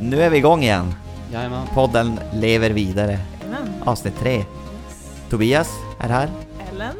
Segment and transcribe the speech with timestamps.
[0.00, 0.94] Nu är vi igång igen.
[1.32, 1.66] Jajamän.
[1.74, 3.18] Podden lever vidare.
[3.40, 3.82] Jajamän.
[3.84, 4.44] Avsnitt tre.
[5.30, 5.70] Tobias
[6.00, 6.30] är här.
[6.72, 6.96] Ellen.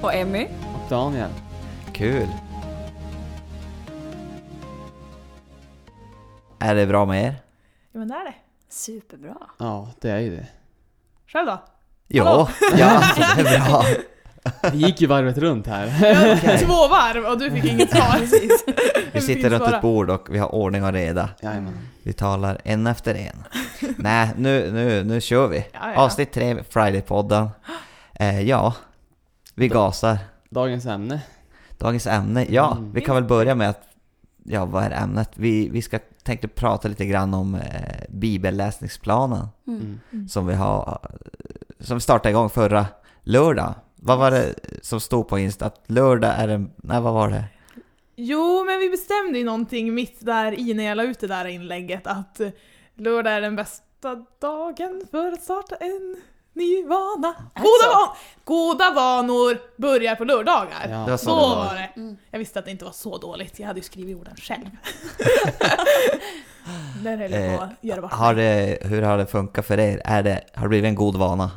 [0.00, 0.44] Och Emmy.
[0.44, 1.30] Och Daniel.
[1.92, 2.28] Kul.
[6.58, 7.34] Är det bra med er?
[7.92, 8.34] Ja men det är det.
[8.68, 9.36] Superbra.
[9.58, 10.46] Ja, det är ju det.
[11.26, 11.58] Själv då?
[12.08, 12.24] Jo,
[12.78, 13.02] ja,
[13.36, 13.84] det är bra.
[14.72, 15.86] Vi gick ju varvet runt här.
[16.42, 18.20] Ja, Två varv och du fick inget svar.
[19.12, 21.28] Vi sitter runt ett bord och vi har ordning och reda.
[21.42, 21.78] Jajamän.
[22.02, 23.44] Vi talar en efter en.
[23.98, 25.66] Nej, nu, nu, nu kör vi.
[25.72, 26.00] Ja, ja.
[26.00, 27.48] Avsnitt tre, Friday-podden.
[28.14, 28.74] Eh, ja,
[29.54, 30.18] vi gasar.
[30.50, 31.20] Dagens ämne.
[31.78, 32.92] Dagens ämne, ja, Mm.
[32.92, 33.82] vi kan väl börja med att,
[34.44, 35.30] ja vad är ämnet?
[35.34, 37.60] Vi, vi ska tänkte prata lite grann om eh,
[38.08, 40.00] bibelläsningsplanen Mm.
[40.12, 40.28] Mm.
[40.28, 40.98] som vi har,
[41.80, 42.86] som vi startade igång förra
[43.22, 43.74] lördag.
[44.06, 45.66] Vad var det som stod på Insta?
[45.66, 47.44] Att lördag är en, nej vad var det?
[48.16, 51.44] Jo, men vi bestämde ju någonting mitt där i när jag la ut det där
[51.44, 52.48] inlägget att eh,
[52.94, 56.16] lördag är den bästa dagen för att starta en
[56.52, 57.34] ny vana.
[57.54, 58.08] Goda, van
[58.44, 60.88] goda vanor börjar på lördagar.
[60.90, 60.96] Ja.
[60.98, 61.64] Det var så Så det var.
[61.64, 61.90] var det.
[61.96, 62.16] Mm.
[62.30, 64.64] Jag visste att det inte var så dåligt, jag hade ju skrivit orden själv.
[67.02, 70.02] Där höll jag på att göra bort Har det, hur har det funkat för er?
[70.04, 71.50] Är det, har det blivit en god vana?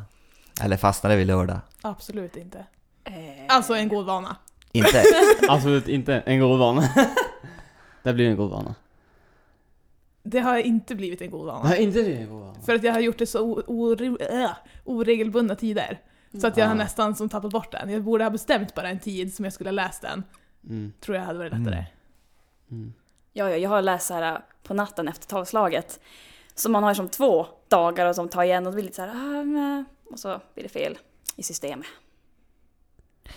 [0.61, 1.59] Eller fastnade vi lördag?
[1.81, 2.65] Absolut inte.
[3.03, 3.13] Eh,
[3.47, 4.35] Alltså en god vana.
[4.71, 5.03] Inte?
[5.49, 6.83] Absolut inte en god vana.
[8.03, 8.75] det blir en god vana.
[10.23, 11.69] Det har inte blivit en god vana.
[11.69, 12.55] Nej, inte det en god vana.
[12.66, 14.49] För att jag har gjort det så ore- äh,
[14.85, 15.99] oregelbundna tider.
[16.41, 16.77] Så att jag har Ah.
[16.77, 17.89] nästan som tappat bort den.
[17.89, 20.23] Jag borde ha bestämt bara en tid som jag skulle ha läst den.
[20.69, 20.94] Mm.
[20.99, 21.75] Tror jag hade varit lättare.
[21.75, 21.85] Mm.
[22.71, 22.94] Mm.
[23.33, 25.99] ja, ja, jag har läst så här äh, på natten efter tolvslaget.
[26.55, 29.01] Så man har som två dagar och som tar igen och det blir lite så
[29.01, 30.97] här, ah, men, och så blir det fel
[31.35, 31.88] i systemet.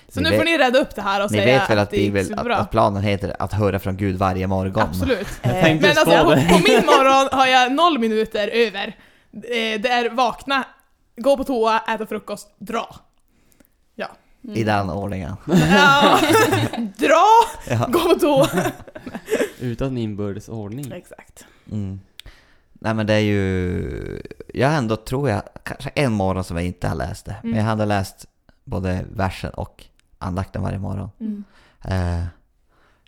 [0.08, 1.78] Så Ni nu får vet- ni rädda upp det här och Ni säga vet väl
[1.78, 2.56] att, det gick bibel, att, superbra.
[2.56, 4.82] att planen heter att höra från Gud varje morgon?
[4.82, 5.28] Absolut.
[5.42, 6.30] Men alltså på på,
[6.68, 8.86] min morgon har jag noll minuter över.
[9.32, 10.64] Eh, Det är vakna,
[11.16, 12.96] gå på toa, äta frukost, dra.
[14.44, 14.56] mm.
[14.56, 15.36] I den ordningen.
[15.46, 16.18] Ja,
[16.96, 17.24] dra,
[17.70, 17.86] Ja.
[17.88, 18.48] gå på toa.
[19.60, 20.92] Utan inbördes ordning.
[20.92, 21.44] Exakt.
[21.70, 22.00] Mm.
[22.84, 24.22] Nej men det är ju,
[24.54, 27.36] jag har ändå tror jag, kanske en morgon som jag inte har läst det.
[27.42, 27.58] Men Mm.
[27.64, 28.26] jag hade läst
[28.64, 29.84] både versen och
[30.18, 31.10] andakten varje morgon.
[31.20, 31.44] Mm.
[31.84, 32.24] Eh,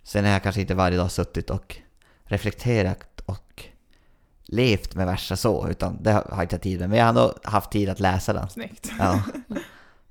[0.03, 1.77] sen har jag kanske inte varje dag suttit och
[2.23, 3.63] reflekterat och
[4.43, 6.89] levt med verser så, utan det har jag inte tid med.
[6.89, 8.49] Men jag har ändå haft tid att läsa den.
[8.49, 8.91] Snyggt.
[8.99, 9.23] Ja.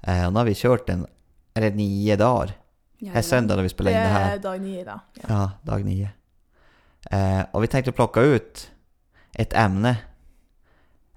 [0.03, 1.07] Eh, nu har vi kört den,
[1.55, 2.53] är det nio dagar?
[2.99, 4.35] Det är söndag när vi Det spelar in det här.
[4.35, 5.01] är dag nio idag.
[5.15, 5.23] Ja.
[5.29, 6.11] Ja, dag nio.
[7.11, 8.71] Eh, och vi tänkte plocka ut
[9.34, 9.97] ett ämne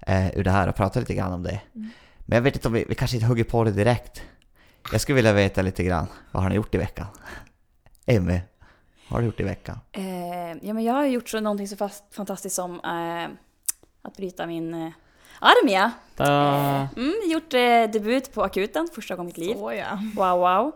[0.06, 1.60] eh, ur det här och prata lite grann om det.
[1.74, 1.90] Mm.
[2.18, 4.22] Men jag vet inte om vi, vi kanske inte hugger på det direkt.
[4.92, 7.06] Jag skulle vilja veta lite grann, vad har ni gjort i veckan?
[8.06, 8.40] Emmy,
[9.08, 9.78] vad har du gjort i veckan?
[9.92, 13.28] Eh, ja, men jag har gjort så någonting så fast, fantastiskt som eh,
[14.02, 14.92] att bryta min eh,
[15.40, 15.90] arm, ja.
[16.18, 19.54] Eh, mm, gjort eh, debut på akuten, första gången i mitt liv.
[19.54, 19.98] Så ja.
[20.16, 20.72] Wow, wow.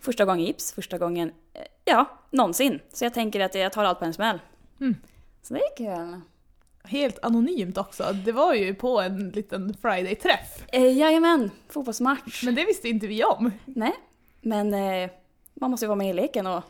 [0.00, 2.80] Första gången gips, första gången, eh, ja, någonsin.
[2.92, 4.40] Så jag tänker att jag tar allt på en smäll.
[4.80, 4.96] Mm.
[5.42, 6.20] Så det är kul.
[6.88, 8.12] Helt anonymt också.
[8.24, 10.64] Det var ju på en liten Friday-träff.
[10.68, 12.42] Eh, jajamän, fotbollsmatch.
[12.44, 13.50] Men det visste inte vi om.
[13.64, 13.92] Nej,
[14.40, 15.10] men eh,
[15.60, 16.62] man måste ju vara med i leken och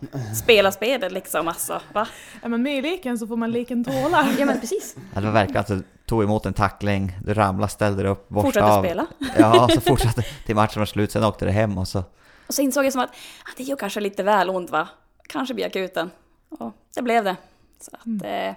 [0.42, 1.80] spela spelet liksom, alltså.
[1.92, 2.08] Va?
[2.42, 4.28] Är man med i leken så får man leken tåla.
[4.38, 8.02] Ja men precis, Det var verkligen att du tog emot en tackling, du ramlade, ställde
[8.02, 8.82] dig upp, borstade fortsätta av.
[8.82, 9.06] spela.
[9.38, 12.02] Ja, så fortsatte till matchen var slut, sen åkte du hem och så...
[12.46, 13.10] Och så insåg jag som att
[13.44, 14.88] ah, det gör kanske lite väl ont va?
[15.28, 16.10] Kanske blir akuten.
[16.48, 17.36] Och det blev det.
[17.80, 18.54] Så att, eh,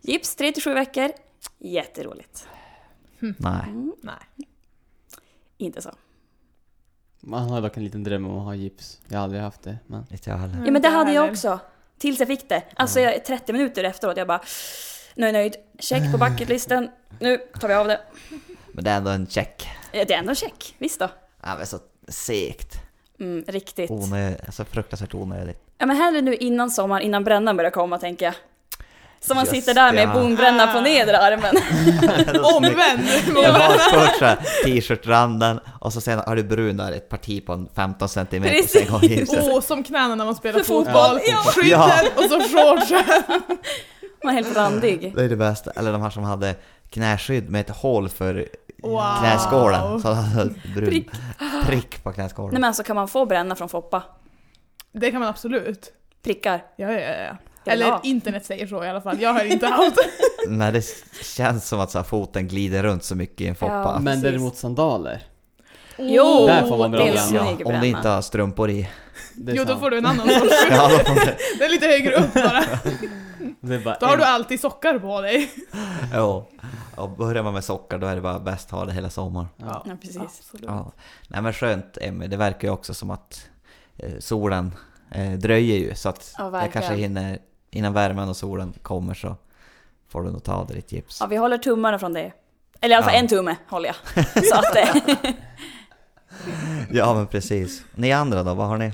[0.00, 1.10] gips 3 till 7 veckor,
[1.58, 2.48] jätteroligt.
[3.18, 3.62] Nej.
[3.66, 4.48] Mm, Nej.
[5.58, 5.90] inte så.
[7.20, 9.00] Man har dock en liten dröm om att ha gips.
[9.08, 10.04] Jag har aldrig haft det, men...
[10.10, 10.64] Inte jag heller.
[10.64, 11.60] Ja men det hade jag också.
[11.98, 12.62] Tills jag fick det.
[12.76, 14.40] Alltså jag, 30 minuter efteråt, jag bara
[15.14, 15.56] nu är jag nöjd.
[15.78, 16.90] Check på bucketlisten.
[17.20, 18.00] Nu tar vi av det.
[18.72, 19.68] Men det är ändå en check.
[19.92, 21.08] Eh, Det är ändå en check, visst då.
[21.42, 22.74] Ja, men så segt.
[23.20, 23.90] Mm, riktigt.
[23.90, 25.60] Onödigt, så fruktansvärt onödigt.
[25.78, 28.34] Ja men hellre nu innan sommaren, innan brännan börjar komma tänker jag.
[29.20, 30.12] Så man Just sitter där med ja.
[30.14, 31.54] bonbränna på nedre armen.
[32.56, 33.00] Omvänd!
[33.26, 37.52] Du har först såhär t-shirtranden och så sen har du brun där ett parti på
[37.52, 38.70] en 15 cm och Precis.
[38.70, 39.38] sen går gipset.
[39.50, 40.94] Åh, som knäna när man spelar För fotboll.
[40.94, 41.36] fotboll, ja.
[41.36, 42.00] Skydden Ja.
[42.16, 43.04] och så shortsen.
[44.24, 45.12] Man är helt randig.
[45.16, 45.70] Det är det bästa.
[45.70, 46.54] Eller de här som hade
[46.90, 48.48] knäskydd med ett hål för
[48.82, 49.02] Wow.
[49.20, 50.00] knäskålen.
[50.00, 50.16] Så
[50.74, 51.10] brun Prick.
[51.66, 52.04] prick.
[52.04, 52.50] på knäskålen.
[52.52, 54.02] Nej men alltså kan man få bränna från Foppa?
[54.92, 55.92] Det kan man absolut.
[56.24, 56.64] Prickar?
[56.76, 57.36] Ja, ja, ja.
[57.68, 57.72] Ja.
[57.74, 59.20] Eller internet säger så i alla fall.
[59.20, 59.96] Jag har inte haft.
[60.48, 60.84] Nej, det
[61.24, 63.72] känns som att så här, foten glider runt så mycket i en foppa.
[63.94, 63.98] Ja.
[64.00, 65.22] Men däremot sandaler.
[65.98, 67.44] Jo, Där får man bra det är bränna.
[67.54, 68.88] snygg Om du inte har strumpor i.
[69.34, 70.54] Det Jo, då får du en annan sorts.
[70.70, 70.90] Ja,
[71.58, 72.64] Den är lite högre upp bara.
[73.60, 75.50] Det bara Då har en- du alltid sockar på dig.
[76.12, 76.48] Ja.
[76.96, 79.48] Och börjar man med socker då är det bara bäst att ha det hela sommaren.
[79.56, 79.82] Ja.
[79.86, 80.16] Ja, precis.
[80.20, 80.64] Absolut.
[80.66, 80.92] Ja.
[81.28, 83.46] Nej men skönt Emmy, det verkar ju också som att
[83.96, 84.74] eh, solen
[85.14, 87.38] eh, dröjer ju så att Ja, jag kanske hinner,
[87.70, 89.36] innan värmen och solen kommer så
[90.08, 91.18] får du nog ta av dig ditt gips.
[91.20, 92.32] Ja, vi håller tummarna från det.
[92.80, 93.20] Eller i alla fall Ja.
[93.20, 94.24] en tumme håller jag.
[94.44, 94.76] Så att
[96.92, 97.84] Ja men precis.
[97.94, 98.92] Ni andra då, vad har ni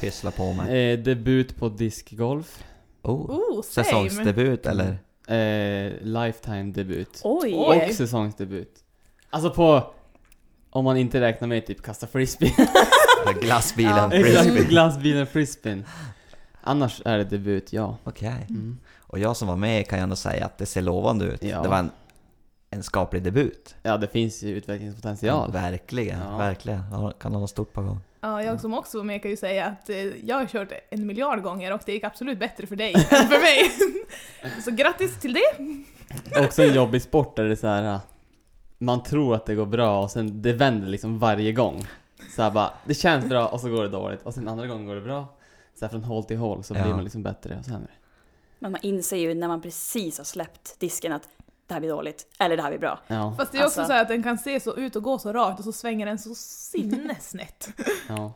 [0.00, 0.92] pysslat på med?
[0.92, 2.64] Eh, debut på discgolf.
[3.02, 3.84] Oh, Oh, same.
[3.84, 4.98] säsongsdebut eller?
[5.28, 7.20] Eh, lifetime debut.
[7.24, 7.54] oj.
[7.54, 8.74] Och säsongsdebut.
[9.30, 9.92] Alltså på...
[10.70, 12.54] Om man inte räknar med typ kasta frisbee.
[13.40, 14.12] Glassbilen Ja.
[14.12, 14.64] Exakt, frisbee.
[14.64, 15.84] glassbilen frisbeen.
[16.66, 17.96] Annars är det debut, ja.
[18.04, 18.46] Okej.
[18.50, 18.78] Mm.
[19.00, 21.42] Och jag som var med kan ju ändå säga att det ser lovande ut.
[21.44, 21.62] Ja.
[21.62, 21.90] Det var en,
[22.70, 23.74] en skaplig debut.
[23.82, 25.52] Ja, det finns ju utvecklingspotential.
[25.52, 26.36] Verkligen, Ja.
[26.36, 26.82] verkligen.
[26.92, 28.00] Ja, Kan ha något stort på gång.
[28.20, 29.96] Ja, jag som också var med kan ju säga att eh,
[30.26, 33.40] jag har kört en miljard gånger och det gick absolut bättre för dig än för
[33.40, 33.70] mig.
[34.64, 36.44] Så grattis till det!
[36.44, 37.94] Också en jobbig sport där det är så här.
[37.94, 37.98] äh,
[38.78, 41.86] Man tror att det går bra och sen det vänder liksom varje gång.
[42.36, 44.86] Så här bara, det känns bra och så går det dåligt och sen andra gången
[44.86, 45.26] går det bra.
[45.74, 46.82] Så här från håll till håll så Ja.
[46.82, 47.90] blir man liksom bättre och sämre.
[48.58, 51.28] Men man inser ju när man precis har släppt disken att
[51.66, 53.00] det här blir dåligt, eller det här blir bra.
[53.06, 53.90] Ja, Fast det är också Alltså.
[53.90, 56.06] så här att den kan se så ut och gå så rakt och så svänger
[56.06, 57.68] den så sinnessnett.
[58.08, 58.32] ja.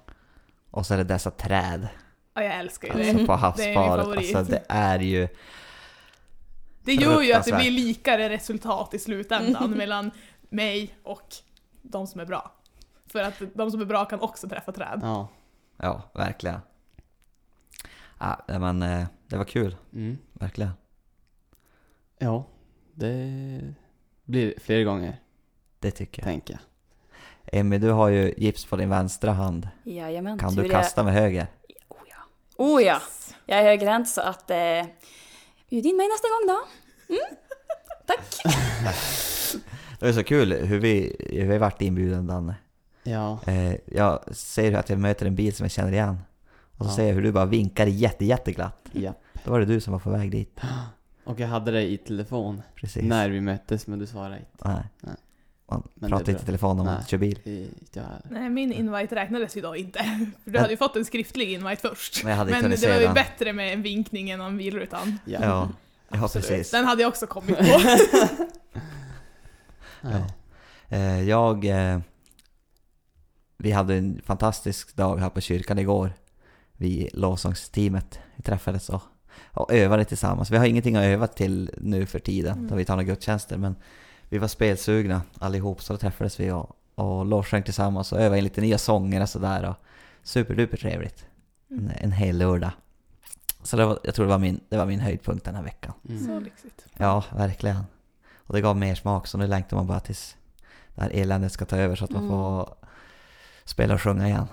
[0.71, 1.89] Och så är det dessa träd.
[2.35, 3.27] Ja, jag älskar ju Alltså det.
[3.27, 3.75] på Det är min havsparet.
[4.05, 4.37] favorit.
[4.37, 5.29] Alltså det är ju...
[6.85, 10.11] Det gör ju att det blir likare resultat i slutändan mellan
[10.49, 11.35] mig och
[11.83, 12.53] de som är bra.
[13.07, 15.01] För att de som är bra kan också träffa träd.
[15.03, 15.29] ja.
[15.81, 16.61] Ja, verkligen.
[18.19, 19.77] Ja, men eh, det var kul.
[19.93, 20.19] Mm.
[20.33, 20.71] Verkligen.
[22.19, 22.45] Ja,
[22.95, 23.75] det
[24.25, 25.21] blir fler gånger,
[25.79, 26.25] Det tycker jag.
[26.27, 26.61] tänker jag.
[27.61, 29.69] Emmy, du har ju gips på din vänstra hand.
[29.83, 30.39] Jajamän.
[30.39, 31.47] Kan du jag- kasta med höger?
[31.89, 32.17] Oh ja.
[32.57, 33.01] Oh ja.
[33.47, 34.51] Jag är högerhänt så att...
[34.51, 34.57] Eh,
[35.71, 36.65] bjud in mig nästa gång då.
[37.15, 37.37] Mm.
[38.07, 38.55] Tack.
[40.01, 42.55] Det är så kul hur vi, hur vi har varit inbjuden Danne.
[43.03, 46.19] Ja, Eh, jag ser att jag möter en bil som jag känner igen.
[46.79, 46.97] Och så Ja.
[46.97, 48.89] ser jag hur du bara vinkar jätte, jätteglatt.
[48.93, 49.15] ja.
[49.45, 50.61] Då var det du som var på väg dit.
[51.25, 53.03] Och jag hade dig i telefon Precis.
[53.03, 54.69] när vi möttes men du svarade inte.
[54.69, 54.83] Nej.
[55.01, 55.15] Nej.
[55.71, 57.05] Man Men pratar inte i telefon om man Nej.
[57.09, 57.69] kör bil.
[57.93, 59.99] Ja, Nej, min invite räknades ju då inte.
[60.45, 62.25] För du hade ju fått en skriftlig invite först.
[62.25, 65.19] Men jag hade Men det var ju bättre med en vinkning än en bilrutan.
[65.25, 65.39] ja.
[65.43, 65.69] Ja,
[66.11, 66.71] ja precis.
[66.71, 67.65] Den hade jag också kommit på.
[70.01, 70.25] Nej.
[70.89, 71.65] Eh, jag...
[71.65, 71.99] Eh,
[73.57, 76.13] vi hade en fantastisk dag här på kyrkan igår.
[76.81, 78.21] Vi lovsångsteamet.
[78.37, 79.03] Vi träffades och,
[79.53, 80.51] och övade tillsammans.
[80.51, 82.69] Vi har ingenting att öva till nu för tiden Mm.
[82.69, 83.77] då vi tar några gudstjänster men
[84.29, 88.45] vi var spelsugna allihop så då träffades vi och, och lovsjöng tillsammans och övade in
[88.45, 89.69] lite nya sånger och sådär.
[89.69, 89.75] och
[90.23, 91.27] Superduper trevligt.
[91.71, 91.91] En, Mm.
[92.01, 92.71] en hel lördag.
[93.63, 95.93] Så det var, jag tror det var, min, det var min höjdpunkt den här veckan.
[96.09, 96.27] Mm.
[96.27, 96.87] Så lyxigt.
[96.97, 97.85] Ja, verkligen.
[98.37, 100.37] Och det gav mer smak så nu längtar man bara tills
[100.95, 102.31] det här eländet ska ta över så att man Mm.
[102.31, 102.75] får
[103.65, 104.47] spela och sjunga igen.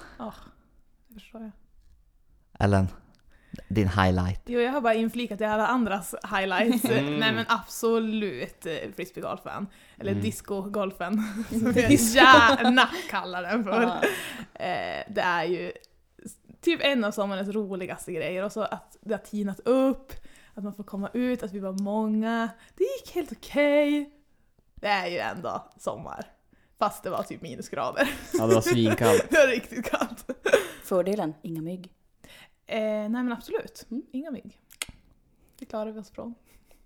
[1.07, 1.51] Det förstår jag.
[2.59, 2.87] Ellen,
[3.67, 4.41] din highlight.
[4.45, 6.85] Jo, jag har bara inflikat i alla andras highlights.
[6.89, 7.15] Mm.
[7.19, 9.67] Nej men absolut eh, frisbeegolfen.
[9.99, 10.23] Eller Mm.
[10.23, 11.21] discogolfen.
[11.49, 13.81] Som jag gärna kallar den för.
[13.81, 14.01] Ja.
[14.65, 15.71] Eh, det är ju
[16.61, 18.43] typ en av sommarens roligaste grejer.
[18.43, 20.13] Och så att det har tinat upp,
[20.53, 22.49] att man får komma ut, att vi var många.
[22.75, 24.09] Det gick helt okej.
[24.75, 26.25] Det är ju ändå sommar.
[26.79, 28.09] Fast det var typ minusgrader.
[28.33, 29.25] Ja, det var svinkallt.
[29.29, 30.25] det var riktigt kallt.
[30.83, 31.91] Fördelen, inga mygg.
[32.67, 34.03] Eh, nej men absolut, Mm.
[34.11, 34.59] inga mygg.
[35.59, 36.35] Det klarar vi oss från.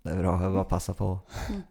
[0.02, 1.18] Det är bra, jag bara passa på.
[1.48, 1.62] Mm.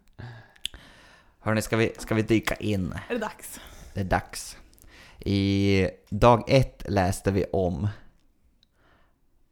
[1.38, 2.92] Hörni, ska vi, ska vi dyka in?
[3.08, 3.60] Är det dags?
[3.94, 4.56] Det är dags.
[5.18, 7.88] I dag ett läste vi om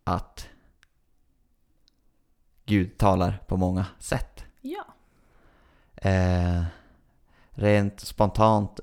[0.04, 0.48] att
[2.64, 4.44] Gud talar på många sätt.
[4.60, 4.84] Ja.
[5.94, 6.62] Eh,
[7.50, 8.80] rent spontant,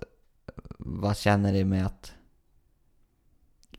[0.77, 2.14] vad känner ni med att...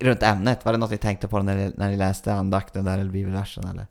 [0.00, 2.98] Runt ämnet, var det något ni tänkte på när ni, när ni läste andakten där
[2.98, 3.86] eller bibelversen eller?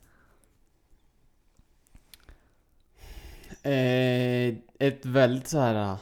[3.62, 5.96] Eh, ett väldigt så här.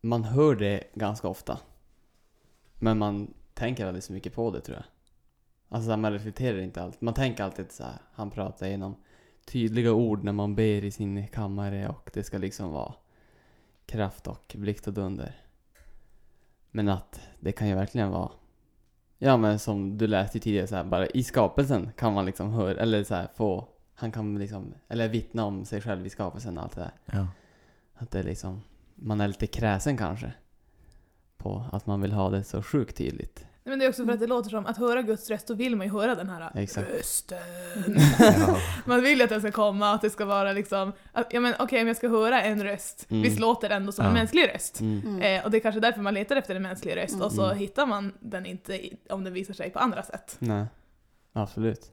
[0.00, 1.58] Man hör det ganska ofta.
[2.74, 4.84] Men man tänker aldrig så mycket på det tror jag.
[5.68, 7.00] Alltså man reflekterar inte allt.
[7.00, 7.98] Man tänker alltid så här.
[8.12, 8.96] Han pratar genom
[9.46, 12.94] tydliga ord när man ber i sin kammare och det ska liksom vara
[13.86, 15.36] kraft och blixt och dunder.
[16.70, 18.30] Men att det kan ju verkligen vara
[19.18, 22.80] Ja men som du läste tidigare så här, bara i skapelsen kan man liksom höra,
[22.80, 26.64] eller så här, få Han kan liksom, eller vittna om sig själv i skapelsen och
[26.64, 27.18] allt det där.
[27.18, 27.26] Ja.
[27.94, 28.62] Att det liksom,
[28.94, 30.32] man är lite kräsen kanske.
[31.36, 33.46] På att man vill ha det så sjukt tydligt.
[33.68, 35.54] Nej, men det är också för att det låter som att höra Guds röst, då
[35.54, 36.90] vill man ju höra den här Exakt.
[36.90, 37.38] rösten.
[38.18, 38.58] Ja.
[38.86, 41.54] Man vill ju att den ska komma, att det ska vara liksom, att, ja men
[41.58, 43.22] okej om jag ska höra en röst, Mm.
[43.22, 44.14] visst låter det ändå som en Ja.
[44.14, 44.80] mänsklig röst?
[44.80, 45.00] Mm.
[45.06, 45.22] Mm.
[45.22, 47.58] Eh, och det är kanske därför man letar efter en mänsklig röst, och så Mm.
[47.58, 50.36] hittar man den inte om den visar sig på andra sätt.
[50.38, 50.64] Nej,
[51.32, 51.92] absolut.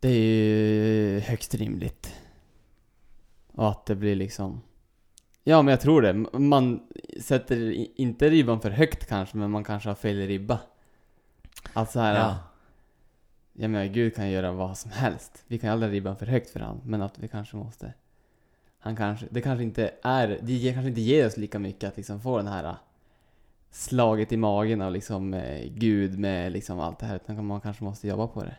[0.00, 2.12] Det är ju högst rimligt.
[3.52, 4.60] Och att det blir liksom...
[5.44, 6.38] Ja, men jag tror det.
[6.38, 6.80] Man
[7.20, 10.60] sätter inte ribban för högt kanske, men man kanske har fel ribba.
[11.72, 12.38] Att så här, Ja.
[13.56, 15.44] Jag menar, Gud kan göra vad som helst.
[15.46, 17.92] Vi kan aldrig ribban för högt för han, men att vi kanske måste...
[18.78, 19.26] Han kanske...
[19.30, 20.38] Det kanske inte är...
[20.42, 22.74] Det ger, kanske inte ger oss lika mycket att liksom få den här äh,
[23.70, 27.16] slaget i magen av liksom eh, Gud med liksom allt det här.
[27.16, 28.56] Utan man kanske måste jobba på det.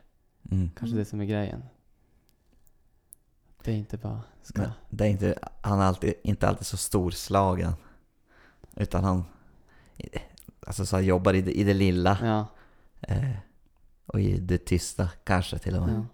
[0.52, 0.70] Mm.
[0.78, 1.64] Kanske det som är grejen.
[3.66, 4.62] Det är inte bara ska...
[4.62, 7.74] Men det är inte, han är alltid, inte alltid så storslagen.
[8.76, 9.24] Utan han
[10.68, 12.48] alltså så han jobbar i det, i det lilla Ja,
[13.02, 13.30] eh,
[14.06, 15.96] och i det tysta kanske till och med.
[15.96, 16.06] ja.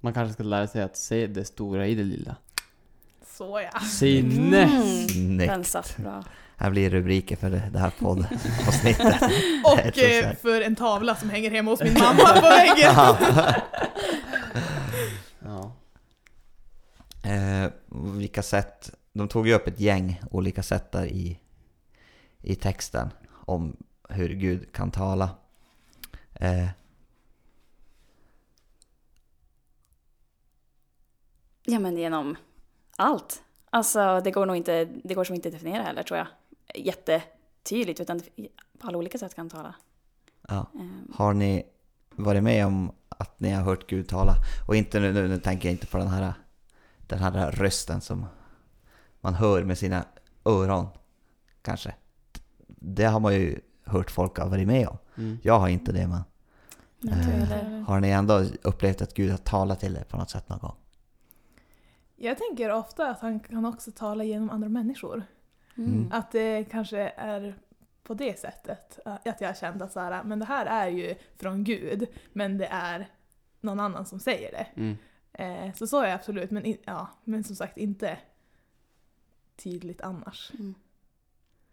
[0.00, 2.36] Man kanske ska lära sig att se det stora i det lilla.
[3.26, 3.80] Så ja.
[3.80, 4.62] Sinne!
[4.62, 5.08] Mm.
[5.08, 5.52] Snyggt.
[5.52, 6.24] Den satt bra.
[6.56, 9.22] Här blir rubriker för det, det här poddavsnittet.
[9.64, 12.94] Och eh, för en tavla som hänger hemma hos min mamma på väggen.
[15.44, 15.72] Ja.
[17.22, 17.70] Eh,
[18.16, 21.38] vilka sätt, de tog ju upp ett gäng olika sätt där i,
[22.40, 23.76] i texten om
[24.08, 25.30] hur Gud kan tala.
[26.34, 26.68] Eh,
[31.64, 32.36] Ja men genom
[32.96, 33.42] allt.
[33.70, 36.26] Alltså det går nog inte, det går som inte att definiera heller tror jag.
[36.74, 38.20] Jättetydligt utan
[38.78, 39.74] på alla olika sätt kan tala.
[40.48, 40.66] ja.
[40.74, 41.66] Ehm, Har ni
[42.10, 44.34] varit med om att ni har hört Gud tala?
[44.68, 46.34] Och inte nu, nu, nu tänker jag inte på den här,
[47.16, 48.26] den här rösten som
[49.20, 50.04] man hör med sina
[50.44, 50.86] öron,
[51.62, 51.94] kanske.
[52.66, 54.98] Det har man ju hört folk ha varit med om.
[55.16, 55.38] Mm.
[55.42, 56.22] Jag har inte det, men
[57.10, 60.58] Eh, har ni ändå upplevt att Gud har talat till er på något sätt någon
[60.58, 60.74] gång?
[62.16, 65.22] Jag tänker ofta att han kan också tala genom andra människor.
[65.76, 66.08] Mm.
[66.12, 67.54] Att det kanske är
[68.02, 68.98] på det sättet.
[69.06, 72.06] äh, Att jag har känt att så här, men det här är ju från Gud,
[72.32, 73.08] men det är
[73.60, 74.66] någon annan som säger det.
[74.80, 74.96] Mm.
[75.32, 78.18] Eh, så är jag absolut, men, in, ja, men som sagt inte
[79.56, 80.50] tydligt annars.
[80.54, 80.74] Mm.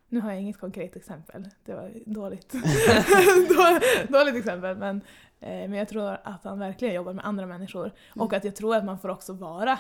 [0.08, 2.52] Nu har jag inget konkret exempel, det var dåligt.
[3.50, 3.80] Då-
[4.18, 4.98] dåligt exempel, men,
[5.40, 7.86] eh, men jag tror att han verkligen jobbar med andra människor.
[8.10, 8.38] Och Mm.
[8.38, 9.80] att jag tror att man får också vara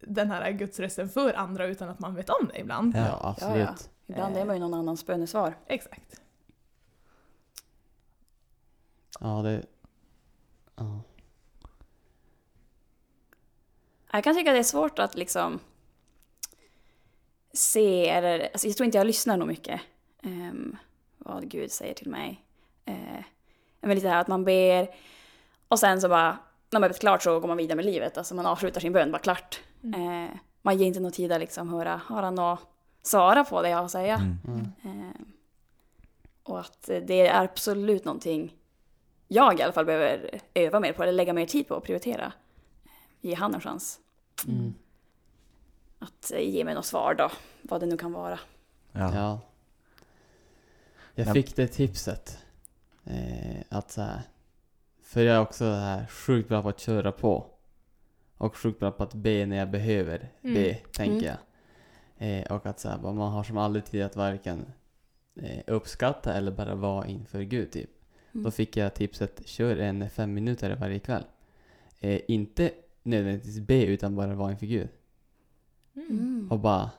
[0.00, 2.96] den här gudsrösten för andra utan att man vet om det ibland.
[2.96, 3.20] Ja, Ja.
[3.28, 3.90] absolut.
[4.06, 5.54] Ja, Ibland är man ju någon annans bönesvar.
[5.66, 6.20] Exakt.
[9.20, 9.62] Ja, det...
[10.76, 11.00] Ja.
[14.12, 15.60] Jag kan tycka att det är svårt att liksom
[17.52, 19.80] se, eller alltså jag tror inte jag lyssnar nog mycket
[20.22, 20.76] ehm,
[21.18, 22.44] vad Gud säger till mig.
[22.88, 23.24] Uh,
[23.80, 24.88] men lite här att man ber
[25.68, 26.38] och sen så bara,
[26.70, 28.18] när man är klart så går man vidare med livet.
[28.18, 29.60] Alltså man avslutar sin bön, bara klart.
[29.82, 30.24] Mm.
[30.24, 30.30] Eh,
[30.62, 32.60] man ger inte någon tid att liksom höra, har han något
[33.02, 34.14] svara på det jag har att säga?
[34.14, 34.72] Mm.
[34.84, 35.00] Mm.
[35.08, 35.14] Eh,
[36.42, 38.56] och att det är absolut någonting
[39.28, 42.32] jag i alla fall behöver öva mer på, eller lägga mer tid på och prioritera.
[43.20, 44.00] Ge han en chans
[44.48, 44.74] Mm.
[45.98, 47.30] att eh, ge mig något svar då,
[47.62, 48.38] vad det nu kan vara.
[48.92, 49.14] Ja.
[49.14, 49.40] Ja.
[51.14, 51.32] Jag Ja.
[51.32, 52.38] fick det tipset.
[53.04, 54.20] Eh, att så här,
[55.02, 57.46] För jag är också så här sjukt bra på att köra på.
[58.36, 60.54] Och sjukt bra på att be när jag behöver Mm.
[60.54, 61.24] be, tänker Mm.
[61.24, 62.38] jag.
[62.40, 64.72] Eh, och att så här, man har som aldrig tid att varken
[65.36, 67.90] eh, uppskatta eller bara vara inför Gud typ.
[68.34, 68.44] Mm.
[68.44, 71.24] Då fick jag tipset, kör en fem minuter varje kväll.
[72.00, 72.70] Eh, inte
[73.02, 74.88] nödvändigtvis be utan bara vara inför Gud.
[75.96, 76.48] Mm.
[76.50, 76.90] Och bara,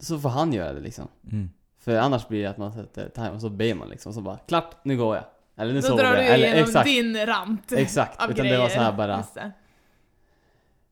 [0.00, 1.08] så får han göra det liksom.
[1.32, 1.50] Mm.
[1.78, 4.20] För annars blir det att man sätter time och så ber man liksom, och så
[4.20, 5.24] bara klart, nu går jag.
[5.56, 6.24] Eller nu Då sover drar jag.
[6.24, 6.86] du Eller igenom exakt.
[6.86, 8.56] din rant Exakt, av utan grejer.
[8.56, 9.24] det var så här bara-.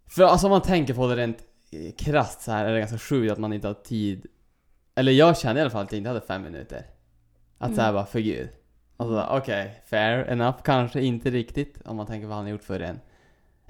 [0.06, 1.38] För alltså om man tänker på det rent
[1.71, 4.26] eh, krasst så här är det ganska sjukt att man inte har tid.
[4.94, 6.87] Eller jag kände i alla fall att jag inte hade fem minuter.
[7.59, 7.76] Att Mm.
[7.76, 8.49] så här bara, för gud.
[8.97, 10.62] Och så bara, okej, fair enough.
[10.64, 13.00] Kanske inte riktigt om man tänker vad han har gjort för en.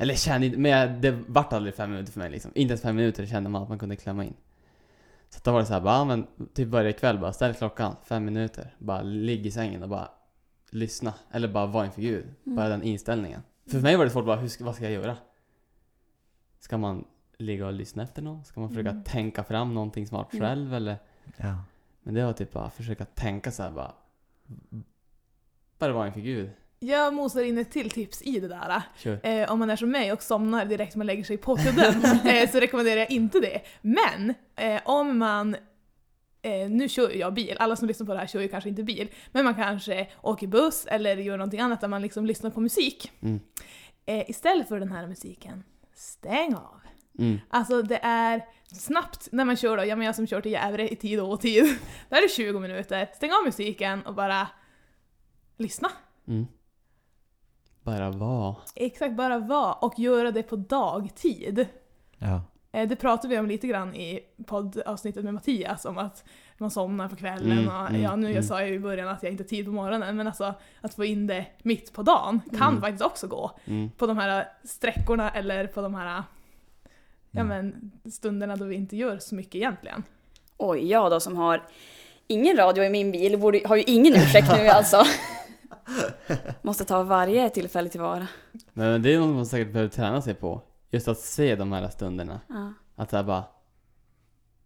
[0.02, 2.50] Eller kände inte, men jag, det vart aldrig fem minuter för mig liksom.
[2.54, 4.34] Inte ens fem minuter kände man att man kunde klämma in.
[5.28, 8.24] Så då var det så här, bara, men typ varje kväll bara ställ klockan, fem
[8.24, 8.74] minuter.
[8.78, 10.08] Bara ligg i sängen och bara
[10.70, 11.14] lyssna.
[11.30, 12.24] Eller bara vara inför Gud.
[12.46, 12.56] Mm.
[12.56, 13.42] Bara den inställningen.
[13.64, 15.16] För, för mig var det svårt bara, hur vad ska jag göra?
[16.60, 17.04] Ska man
[17.38, 18.44] ligga och lyssna efter någon?
[18.44, 19.02] Ska man försöka Mm.
[19.04, 20.46] tänka fram någonting smart Mm.
[20.46, 20.96] själv eller?
[21.36, 21.58] Ja.
[22.02, 23.92] Men det var typ bara försöka tänka så här bara.
[25.78, 26.50] Bara vara inför Gud.
[26.84, 28.82] Jag mosar in ett till tips i det där.
[28.96, 29.26] Kör.
[29.26, 32.04] Eh, om man är som mig och somnar direkt när man lägger sig på kudden
[32.26, 33.60] eh, så rekommenderar jag inte det.
[33.82, 35.56] Men eh, om man
[36.42, 38.68] eh, nu kör ju jag bil, alla som lyssnar på det här kör ju kanske
[38.68, 42.50] inte bil, men man kanske åker buss eller gör någonting annat där man liksom lyssnar
[42.50, 43.12] på musik.
[43.20, 43.40] Mm.
[44.06, 46.80] Eh, istället för den här musiken, stäng av.
[47.18, 47.40] Mm.
[47.48, 50.88] Alltså det är snabbt när man kör då, ja men jag som kör till Gävle
[50.88, 51.64] i tid och otid,
[52.08, 54.48] där är det 20 minuter, stäng av musiken och bara
[55.56, 55.90] lyssna.
[56.28, 56.46] Mm.
[57.82, 58.56] Bara vara.
[58.74, 61.66] Exakt, bara vara och göra det på dagtid.
[62.18, 62.40] Ja.
[62.72, 66.24] Eh, Det pratade vi om lite grann i poddavsnittet med Mattias, om att
[66.58, 68.36] man somnar på kvällen Mm, och mm, ja, nu mm.
[68.36, 70.54] jag sa jag ju i början att jag inte har tid på morgonen, men alltså
[70.80, 72.80] att få in det mitt på dagen kan Mm.
[72.80, 73.50] faktiskt också gå.
[73.64, 73.90] Mm.
[73.90, 76.22] På de här sträckorna eller på de här
[77.30, 77.48] ja, Mm.
[77.48, 80.02] men, stunderna då vi inte gör så mycket egentligen.
[80.56, 81.62] Oj, jag då som har
[82.26, 84.96] ingen radio i min bil borde, har ju ingen ursäkt nu alltså.
[86.62, 88.26] Måste ta varje tillfälle tillvara.
[88.72, 90.62] Men det är något man säkert behöver träna sig på.
[90.90, 92.40] Just att se de här stunderna.
[92.48, 92.72] Ja.
[92.96, 93.44] Att såhär bara...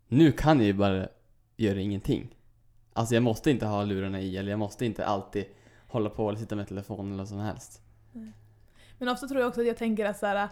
[0.08, 1.08] Nu kan jag ju bara
[1.56, 2.36] göra ingenting.
[2.92, 5.44] Alltså jag måste inte ha lurarna i eller jag måste inte alltid
[5.88, 7.80] hålla på eller sitta med telefonen eller vad som helst.
[8.98, 10.48] Men ofta tror jag också att jag tänker att så här,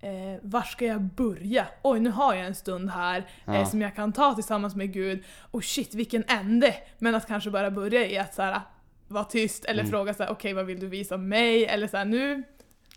[0.00, 1.66] eh, var ska jag börja?
[1.82, 3.54] Oj, nu har jag en stund här Ja.
[3.54, 5.24] eh, som jag kan ta tillsammans med Gud.
[5.50, 6.74] Och shit, vilken ände!
[6.98, 8.60] Men att kanske bara börja i att så här,
[9.08, 9.90] vara tyst eller Mm.
[9.90, 11.66] fråga så här, okej vad vill du visa mig?
[11.66, 12.42] Eller så här, nu,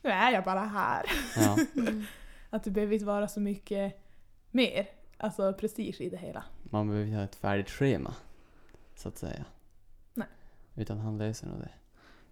[0.04, 1.06] nu är jag bara här.
[1.38, 1.58] Ja.
[2.50, 4.02] Att det behöver inte vara så mycket
[4.52, 4.88] mer,
[5.18, 6.44] alltså prestige i det hela.
[6.64, 8.14] Man behöver inte ha ett färdigt schema.
[8.96, 9.46] Så att säga.
[10.14, 10.28] Nej.
[10.76, 11.72] Utan han löser nog det.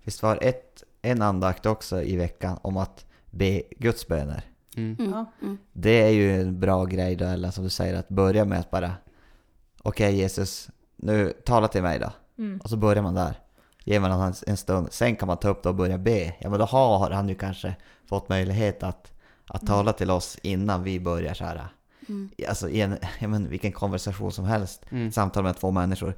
[0.03, 4.43] Visst var ett, en andakt också i veckan om att be gudsböner.
[4.75, 4.95] Mm.
[4.99, 5.25] Mm.
[5.41, 5.57] Mm.
[5.73, 8.71] Det är ju en bra grej då, eller som du säger, att börja med att
[8.71, 8.91] bara
[9.83, 12.11] Okej Jesus, nu tala till mig då.
[12.37, 12.59] Mm.
[12.63, 13.39] Och så börjar man där.
[13.87, 14.87] Ger man honom en stund.
[14.91, 16.35] Sen kan man ta upp det och börja be.
[16.39, 17.75] Ja men då har han ju kanske
[18.05, 19.13] fått möjlighet att,
[19.47, 21.67] att tala till oss innan vi börjar så här.
[22.09, 22.29] Mm.
[22.49, 24.85] Alltså i en, ja, men vilken konversation som helst.
[24.89, 25.11] Mm.
[25.11, 26.13] Samtal med två människor.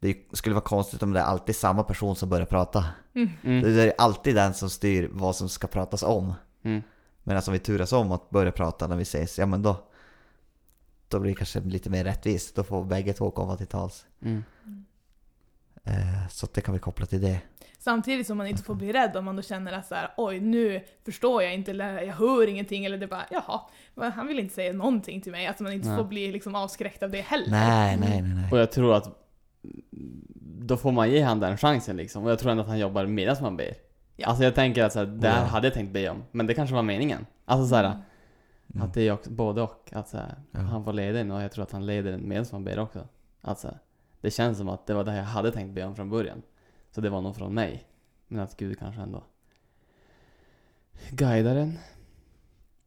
[0.00, 2.84] Det skulle vara konstigt om det är alltid samma person som börjar prata.
[3.14, 3.30] Mm.
[3.42, 3.62] Mm.
[3.62, 6.34] Det är alltid den som styr vad som ska pratas om.
[6.62, 6.82] Mm.
[7.22, 9.76] Men alltså om vi turas om att börja prata när vi ses, ja men då
[11.08, 12.54] då blir det kanske lite mer rättvist.
[12.54, 14.06] Då får bägge två komma till tals.
[14.22, 14.44] Mm.
[15.84, 17.40] Eh, så att det kan vi koppla till det.
[17.78, 20.40] Samtidigt som man inte får bli rädd om man då känner att så här, oj
[20.40, 23.60] nu förstår jag inte, eller jag hör ingenting, eller det bara jaha,
[24.10, 25.46] han vill inte säga någonting till mig.
[25.46, 25.96] Att man inte Nej.
[25.96, 27.50] får bli liksom avskräckt av det heller.
[27.50, 28.52] Nej, nej, nej, nej.
[28.52, 29.20] Och jag tror att
[30.66, 32.24] då får man ge han den chansen liksom.
[32.24, 33.74] Och jag tror ändå att han jobbar medan man ber.
[34.16, 34.26] Ja.
[34.28, 35.46] Alltså jag tänker att så här, det här Ja.
[35.46, 36.22] hade jag tänkt be om.
[36.32, 37.26] Men det kanske var meningen.
[37.44, 38.00] Alltså så här,
[38.74, 38.86] Mm.
[38.86, 39.90] att det är också både och.
[39.92, 40.60] Att så här, Ja.
[40.60, 43.08] han får leda en och jag tror att han leder en medan man ber också.
[43.40, 43.74] Alltså,
[44.24, 46.42] det känns som att det var det jag hade tänkt be om från början.
[46.90, 47.84] Så det var nog från mig.
[48.28, 49.24] Men att Gud kanske ändå
[51.10, 51.78] guidar en.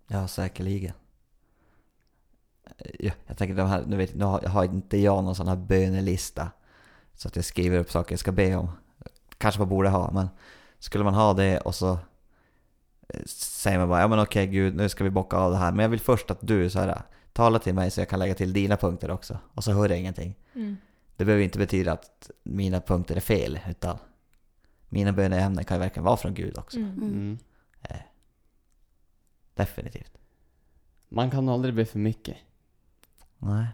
[0.07, 0.93] Ja, säkerligen.
[2.99, 5.55] Ja, jag tänker, de här, nu, vet, nu har, har inte jag någon sån här
[5.55, 6.51] bönelista.
[7.13, 8.69] Så att jag skriver upp saker jag ska be om.
[9.37, 10.29] Kanske man borde ha, men
[10.79, 11.91] skulle man ha det och så
[13.09, 15.71] eh, säger man bara ja men okej gud nu ska vi bocka av det här.
[15.71, 17.01] Men jag vill först att du så här,
[17.33, 19.37] tala till mig så jag kan lägga till dina punkter också.
[19.53, 20.35] Och så hör jag ingenting.
[20.55, 20.77] Mm.
[21.17, 23.97] Det behöver inte betyda att mina punkter är fel, utan
[24.89, 26.77] mina böneämnen kan ju verkligen vara från Gud också.
[26.77, 26.91] Mm.
[26.91, 27.13] Mm.
[27.13, 27.37] Mm.
[29.53, 30.17] Definitivt.
[31.09, 32.37] Man kan nog aldrig be för mycket.
[33.37, 33.67] Nej.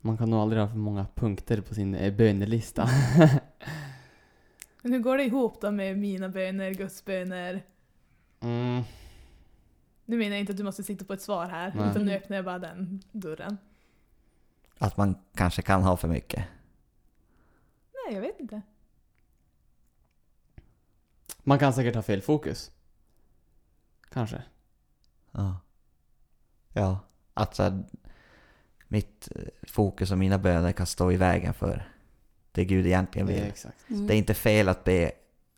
[0.00, 2.88] Man kan nog aldrig ha för många punkter på sin eh, bönelista.
[4.82, 7.62] Men hur går det ihop då med mina böner, Guds böner?
[8.40, 8.82] mm.
[10.04, 11.90] Nu menar jag inte att du måste sitta på ett svar här, Nej.
[11.90, 13.58] utan nu öppnar jag bara den dörren.
[14.78, 16.44] Att man kanske kan ha för mycket.
[18.10, 18.62] Jag vet inte.
[21.42, 22.70] Man kan säkert ha fel fokus.
[24.10, 24.42] Kanske.
[25.32, 25.56] Ja.
[26.72, 26.98] Ja,
[27.34, 27.84] att så här,
[28.88, 31.88] mitt eh, fokus och mina böner kan stå i vägen för
[32.52, 33.42] det Gud egentligen Det vill.
[33.42, 33.90] är exakt.
[33.90, 34.06] Mm.
[34.06, 35.12] Det är inte fel att be.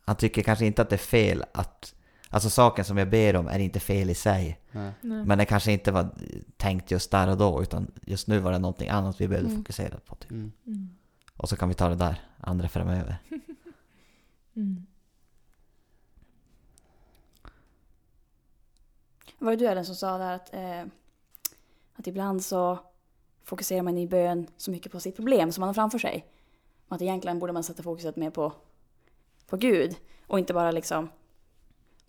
[0.05, 1.95] Han tycker kanske inte att det är fel att...
[2.29, 4.61] Alltså saken som jag ber om är inte fel i sig.
[4.73, 4.93] Nej.
[5.01, 5.25] Nej.
[5.25, 6.09] Men det kanske inte var
[6.57, 9.63] tänkt just där och då, utan just nu var det någonting annat vi behövde Mm.
[9.63, 10.15] fokusera på.
[10.15, 10.31] Typ.
[10.31, 10.53] Mm.
[10.67, 10.91] Mm.
[11.37, 13.17] Och så kan vi ta det där andra framöver.
[14.55, 14.87] Mm.
[19.39, 20.85] Var det du Ellen som sa där att, eh,
[21.95, 22.79] att ibland så
[23.45, 26.27] fokuserar man i bön så mycket på sitt problem som man har framför sig.
[26.89, 28.53] Och att egentligen borde man sätta fokuset mer på,
[29.47, 31.09] på Gud och inte bara liksom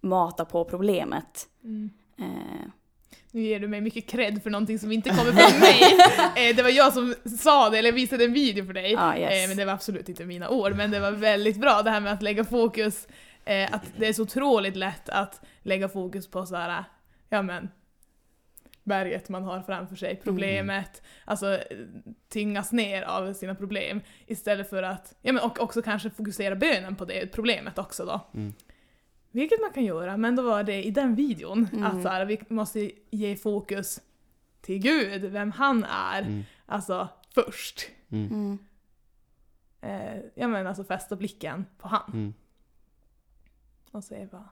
[0.01, 1.49] mata på problemet.
[1.63, 1.89] Mm.
[2.17, 2.67] Eh,
[3.31, 5.81] Nu ger du mig mycket cred för någonting som inte kommer från mig.
[6.49, 8.95] Eh, det var jag som sa det, eller visade en video för dig.
[8.97, 9.43] ah, yes.
[9.43, 11.99] Eh, men det var absolut inte mina ord, men det var väldigt bra det här
[11.99, 13.07] med att lägga fokus.
[13.45, 16.83] Eh, att det är så otroligt lätt att lägga fokus på så här,
[17.29, 17.69] ja men,
[18.83, 21.59] berget man har framför sig, problemet, alltså eh,
[22.29, 26.95] tyngas ner av sina problem istället för att, ja men och också kanske fokusera bönen
[26.95, 28.21] på det problemet också då.
[28.33, 28.53] Mm.
[29.33, 31.83] Vilket man kan göra, men då var det i den videon Mm.
[31.83, 34.01] att så här, vi måste ge fokus
[34.61, 36.43] till Gud, vem han är, Mm.
[36.65, 37.85] alltså först.
[38.09, 38.27] Mm.
[38.31, 38.57] Mm.
[39.81, 42.33] Eh, ja men alltså fästa blicken på han Mm.
[43.91, 44.43] och se vad,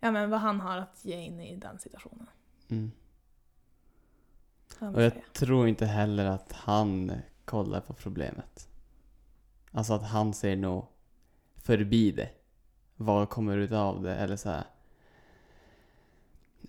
[0.00, 2.26] ja, men vad han har att ge in i den situationen.
[2.68, 2.90] Mm.
[4.78, 5.24] Och jag säga.
[5.32, 7.12] tror inte heller att han
[7.44, 8.68] kollar på problemet.
[9.70, 10.86] Alltså att han ser nog
[11.56, 12.30] förbi det.
[13.04, 14.64] Vad kommer ut av det eller så här.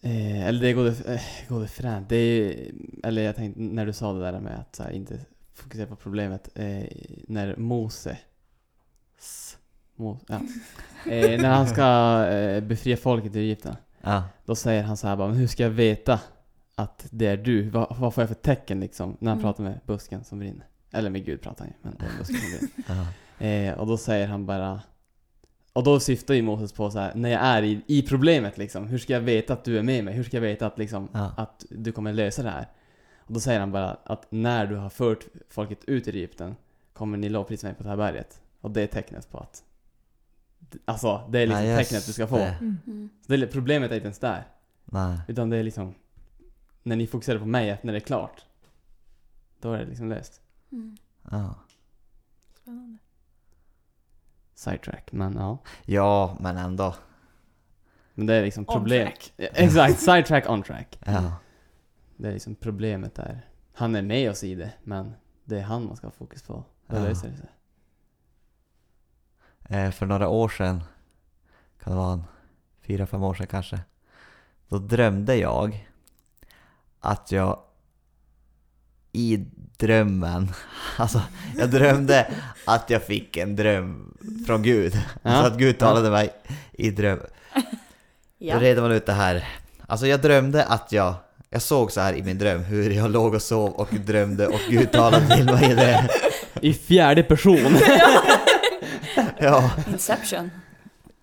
[0.02, 2.10] Eh, eller det går det, eh, går det fränt.
[2.10, 2.72] Det är,
[3.04, 5.20] eller jag tänkte när du sa det där med att så här, inte
[5.54, 6.50] fokusera på problemet.
[6.56, 6.84] Eh,
[7.28, 8.18] när Mose
[9.96, 10.36] Mo, ja.
[11.12, 11.84] eh, när han ska
[12.28, 13.76] eh, befria folket i Egypten.
[14.02, 14.24] Ja.
[14.46, 16.20] Då säger han så här bara, men hur ska jag veta
[16.76, 17.70] att det är du?
[17.70, 19.18] Vad, vad får jag för tecken liksom?
[19.20, 19.44] När han Mm.
[19.52, 20.66] pratar med busken som brinner.
[20.92, 23.08] Eller med Gud pratar han ju, men det är busken som brinner.
[23.40, 23.46] Ja.
[23.48, 24.82] Eh, och då säger han bara
[25.74, 28.88] Och då syftar ju Moses på så här, när jag är i, i problemet liksom,
[28.88, 30.14] hur ska jag veta att du är med mig?
[30.14, 31.34] Hur ska jag veta att liksom, Ja.
[31.38, 32.68] att du kommer lösa det här?
[33.18, 36.56] Och då säger han bara att när du har fört folket ut ur Egypten
[36.94, 38.42] kommer ni lovprisa mig på det här berget.
[38.62, 39.64] Och det är tecknet på att
[40.86, 42.38] Alltså, det är liksom Ja, tecknet du ska få.
[42.38, 42.58] det.
[42.62, 43.10] Mm.
[43.22, 44.48] Så det, är- problemet är inte ens där.
[44.86, 45.20] Nej.
[45.28, 45.94] Utan det är liksom
[46.84, 48.46] När ni fokuserar på mig, när det är klart
[49.62, 50.98] Då är det liksom löst Mm.
[51.32, 51.56] Ja.
[52.62, 52.98] Spännande.
[54.64, 56.96] Sidetrack, men ja ja, men ändå.
[58.14, 59.34] Men det är liksom On problem track.
[59.38, 61.34] Exakt, sidetrack on track Ja.
[62.18, 65.86] Det är liksom problemet där Han är med oss i det, men Det är han
[65.86, 66.54] man ska ha fokus på
[66.88, 67.04] Då Ja.
[67.04, 67.50] löser det sig
[69.70, 70.84] Eh, för några år sedan,
[71.84, 72.24] kan det vara en,
[72.82, 73.80] fyra, fem år sedan kanske.
[74.68, 75.90] Då drömde jag
[77.00, 77.60] att jag
[79.14, 79.46] i
[79.78, 80.52] drömmen,
[80.98, 81.22] alltså
[81.58, 82.28] jag drömde
[82.66, 85.00] att jag fick en dröm från Gud.
[85.22, 85.42] Ja.
[85.42, 86.30] Så att Gud talade mig
[86.72, 87.20] i dröm.
[88.38, 88.54] Ja.
[88.54, 89.48] Då reder man ut det här.
[89.88, 91.14] Alltså jag drömde att jag,
[91.50, 94.60] jag såg så här i min dröm hur jag låg och sov och drömde och
[94.70, 96.10] Gud talade till mig i det.
[96.62, 97.78] I fjärde person!
[99.38, 99.72] Ja.
[99.92, 100.52] Inception.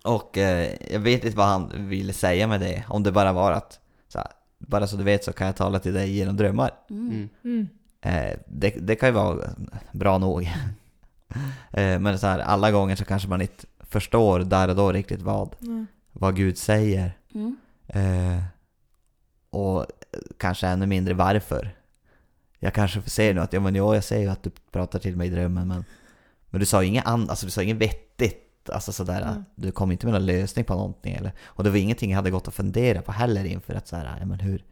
[0.03, 2.83] Och eh, jag vet inte vad han ville säga med det.
[2.87, 4.27] Om det bara var att, så här,
[4.59, 6.71] bara så du vet så kan jag tala till dig genom drömmar.
[6.89, 7.29] Mm.
[7.43, 7.67] mm.
[8.01, 9.49] Eh, det, det kan ju vara
[9.91, 10.41] bra nog.
[11.71, 15.21] eh, men så här, alla gånger så kanske man inte förstår där och då riktigt
[15.21, 15.87] vad, Mm.
[16.11, 17.17] vad Gud säger.
[17.33, 17.57] Mm.
[17.87, 18.43] Eh,
[19.49, 19.85] och
[20.37, 21.75] kanske ännu mindre varför.
[22.59, 25.15] Jag kanske ser nu att, ja men ja, jag ser ju att du pratar till
[25.17, 25.85] mig i drömmen men,
[26.49, 28.69] men du sa inget annat, alltså du sa inget vettigt.
[28.69, 29.45] Alltså sådär, Mm.
[29.55, 32.31] du kom inte med någon lösning på någonting eller, och det var ingenting jag hade
[32.31, 34.63] gått att fundera på heller inför att såhär, ja men hur,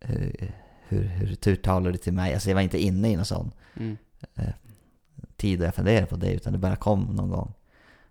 [0.00, 0.52] hur,
[0.88, 2.34] hur, hur, talar du till mig?
[2.34, 3.96] Alltså jag var inte inne i någon sån Mm.
[5.36, 7.52] tid där jag funderade på det utan det bara kom någon gång.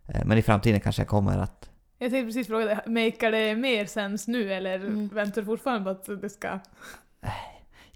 [0.08, 3.56] Eh, men i framtiden kanske jag kommer att Jag tänkte precis fråga dig, makar det
[3.56, 5.08] mer sens nu eller Mm.
[5.08, 6.60] väntar du fortfarande på att det ska...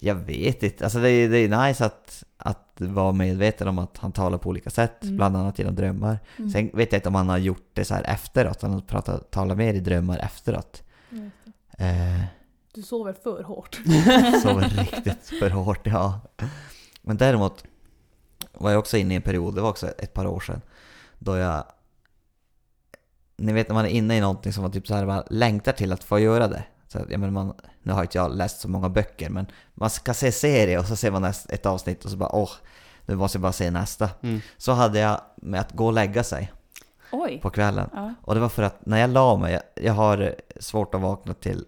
[0.04, 0.84] Jag vet inte.
[0.84, 4.50] Alltså det är, det är nice att, att vara medveten om att han talar på
[4.50, 5.16] olika sätt, Mm.
[5.18, 6.20] bland annat genom drömmar.
[6.38, 6.50] Mm.
[6.50, 9.32] Sen vet jag inte om han har gjort det så här efteråt, han har pratat,
[9.32, 10.84] talat mer i drömmar efteråt.
[11.78, 12.24] Eh,
[12.74, 13.76] Du sover för hårt.
[14.44, 16.20] sover riktigt för hårt, ja.
[17.02, 17.64] Men däremot
[18.52, 20.62] var jag också inne i en period, det var också ett par år sedan,
[21.20, 21.64] då jag...
[23.38, 25.72] Ni vet när man är inne i någonting som man typ så här bara längtar
[25.72, 26.64] till att få göra det.
[26.88, 27.54] Så, att, jag menar, man,
[27.84, 30.96] nu har inte jag läst så många böcker, men man ska se serie och så
[30.96, 32.52] ser man näst, ett avsnitt och så bara åh,
[33.06, 34.10] nu måste jag bara se nästa.
[34.22, 34.42] Mm.
[34.58, 36.52] Så hade jag med att gå och lägga sig
[37.12, 37.40] Oj.
[37.42, 37.90] på kvällen.
[37.94, 38.14] Ja.
[38.22, 41.34] Och det var för att när jag la mig, jag, jag har svårt att vakna
[41.34, 41.66] till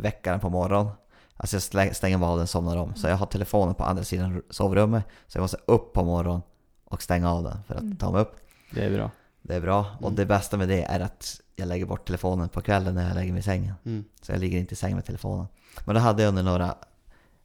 [0.00, 0.92] väckaren på morgonen.
[1.36, 2.94] Alltså jag stänger av den, somnar om.
[2.94, 5.04] Så jag har telefonen på andra sidan sovrummet.
[5.26, 6.42] Så jag måste upp på morgonen
[6.84, 7.96] och stänga av den för att Mm.
[7.96, 8.36] ta mig upp.
[8.70, 9.10] Det är bra
[9.42, 9.86] Det är bra.
[9.98, 10.14] Och Mm.
[10.14, 13.32] det bästa med det är att jag lägger bort telefonen på kvällen när jag lägger
[13.32, 13.74] mig i sängen.
[13.84, 14.04] mm.
[14.22, 15.46] Så jag ligger inte i sängen med telefonen.
[15.84, 16.74] Men då hade jag under några,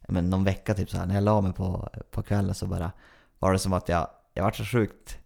[0.08, 2.92] men någon vecka typ så här, när jag la mig på, på kvällen så bara
[3.38, 5.18] var det som att jag, jag var så sjukt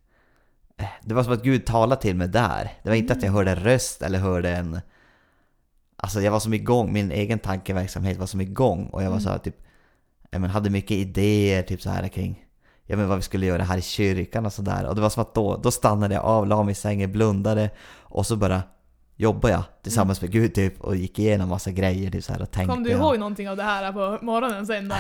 [0.77, 2.73] eh, det var som att Gud talade till mig där.
[2.83, 4.81] Det var inte att jag hörde en röst eller hörde en...
[6.03, 9.25] Alltså jag var som igång, min egen tankeverksamhet var som igång och jag var Mm.
[9.25, 9.57] så här, typ...
[10.31, 12.45] Jag men, hade mycket idéer typ så här kring
[12.87, 14.87] ja, men vad vi skulle göra här i kyrkan och sådär.
[14.87, 17.71] Och det var som att då, då stannade jag av, la mig i sängen, blundade
[17.99, 18.63] och så bara
[19.17, 22.51] jobbade jag tillsammans med Gud typ och gick igenom massa grejer typ så här och
[22.51, 22.75] tänkte.
[22.75, 24.95] Kom du ihåg någonting av det här på morgonen sen då?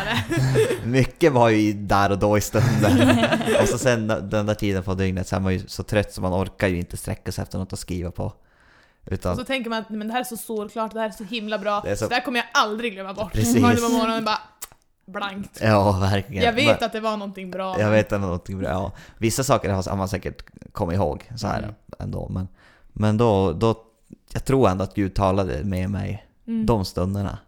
[0.84, 3.08] Mycket var ju där och då i stunden.
[3.62, 6.20] och så sen den där tiden på dygnet så är man ju så trött så
[6.20, 8.32] man orkar ju inte sträcka sig efter något att skriva på.
[9.10, 11.12] Utan, Och så tänker man att men det här är så solklart, det här är
[11.12, 12.08] så himla bra, Det så- så...
[12.08, 13.32] det här kommer jag aldrig glömma bort.
[13.32, 13.62] Precis.
[13.62, 14.38] Vaknar på morgonen och bara
[15.06, 15.58] blankt.
[15.62, 16.44] ja, verkligen.
[16.44, 17.70] Jag vet Men- att det var någonting bra.
[17.72, 18.68] Jag men- vet att någonting bra.
[18.68, 18.92] Ja.
[19.18, 21.74] Vissa saker har har man säkert kommit ihåg så här Mm.
[21.98, 22.28] ändå.
[22.28, 22.48] Men,
[22.92, 23.84] men då, då,
[24.32, 26.66] jag tror ändå att Gud talade med mig Mm.
[26.66, 27.38] de stunderna.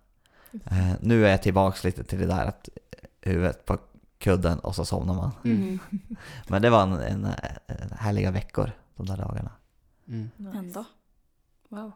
[0.67, 2.69] Eh, nu är jag tillbaks lite till det där att
[3.21, 3.79] huvudet på
[4.19, 5.31] kudden och så somnar man.
[5.45, 5.79] Mm.
[6.49, 7.25] Men det var en, en,
[7.67, 9.51] en härliga veckor de där dagarna.
[10.09, 10.31] Mm.
[10.37, 10.59] Nice.
[10.59, 10.85] Ändå.
[11.73, 11.93] Wow.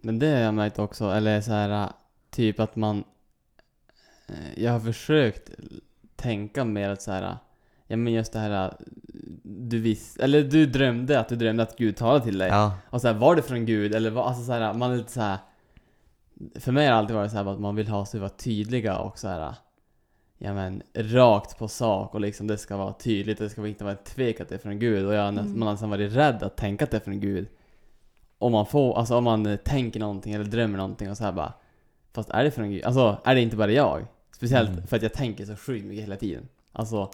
[0.00, 1.92] Men det har jag märkt också, eller så här
[2.30, 3.04] typ att man...
[4.26, 5.50] eh, Jag har försökt
[6.16, 7.36] tänka mer att så här,
[7.86, 8.76] ja men just det här
[9.42, 12.48] du visste, eller du drömde att du drömde att Gud talade till dig.
[12.48, 14.96] Ja, Och så här, var det från Gud eller var, alltså så här, man är
[14.96, 15.38] lite så här.
[16.54, 18.98] För mig har det alltid varit så här att man vill ha så vara tydliga
[18.98, 19.54] och så här.
[20.38, 23.94] Ja men rakt på sak och liksom det ska vara tydligt, det ska inte vara
[23.94, 25.58] ett tvek att det är från Gud och jag Mm.
[25.58, 27.46] man har nästan varit rädd att tänka att det är från Gud.
[28.38, 31.32] Om man får, alltså om man eh, tänker någonting eller drömmer någonting och så här
[31.32, 31.52] bara
[32.14, 32.84] Fast är det från Gud?
[32.84, 34.06] Alltså är det inte bara jag?
[34.36, 34.86] Speciellt Mm.
[34.86, 36.48] för att jag tänker så sjukt mycket hela tiden.
[36.72, 37.10] Alltså,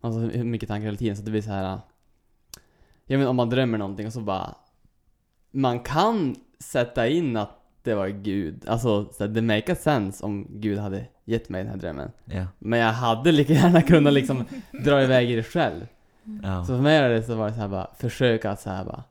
[0.00, 1.78] alltså hur mycket tankar hela tiden så det blir så här.
[3.06, 4.54] Ja men om man drömmer någonting och så bara
[5.50, 7.50] Man kan sätta in att
[7.82, 11.70] det var Gud, alltså så här, det make sense om Gud hade gett mig den
[11.70, 12.10] här drömmen.
[12.24, 14.44] ja, Men jag hade lika gärna kunnat liksom
[14.84, 15.86] dra iväg i det själv.
[16.42, 16.60] ja.
[16.64, 18.84] Så för mig är det så var det så här bara, försöka att så här
[18.84, 19.04] bara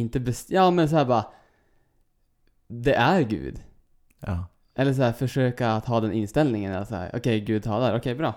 [0.00, 0.50] Inte best...
[0.50, 1.24] Ja men så här bara
[2.68, 3.62] Det är Gud.
[4.20, 4.46] ja.
[4.74, 8.14] Eller så här försöka att ha den inställningen att så här, okej Gud talar, okej
[8.14, 8.34] bra.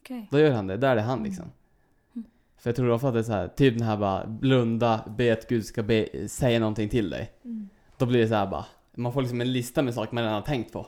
[0.00, 0.28] Okej.
[0.30, 1.44] Då gör han det, där är det han liksom.
[2.14, 2.26] Mm.
[2.58, 5.32] För jag tror ofta att det är så här, typ den här bara blunda, be
[5.32, 7.32] att Gud ska be, säga någonting till dig.
[7.44, 7.68] Mm.
[7.98, 10.34] Då blir det så här bara, man får liksom en lista med saker man redan
[10.34, 10.86] har tänkt på.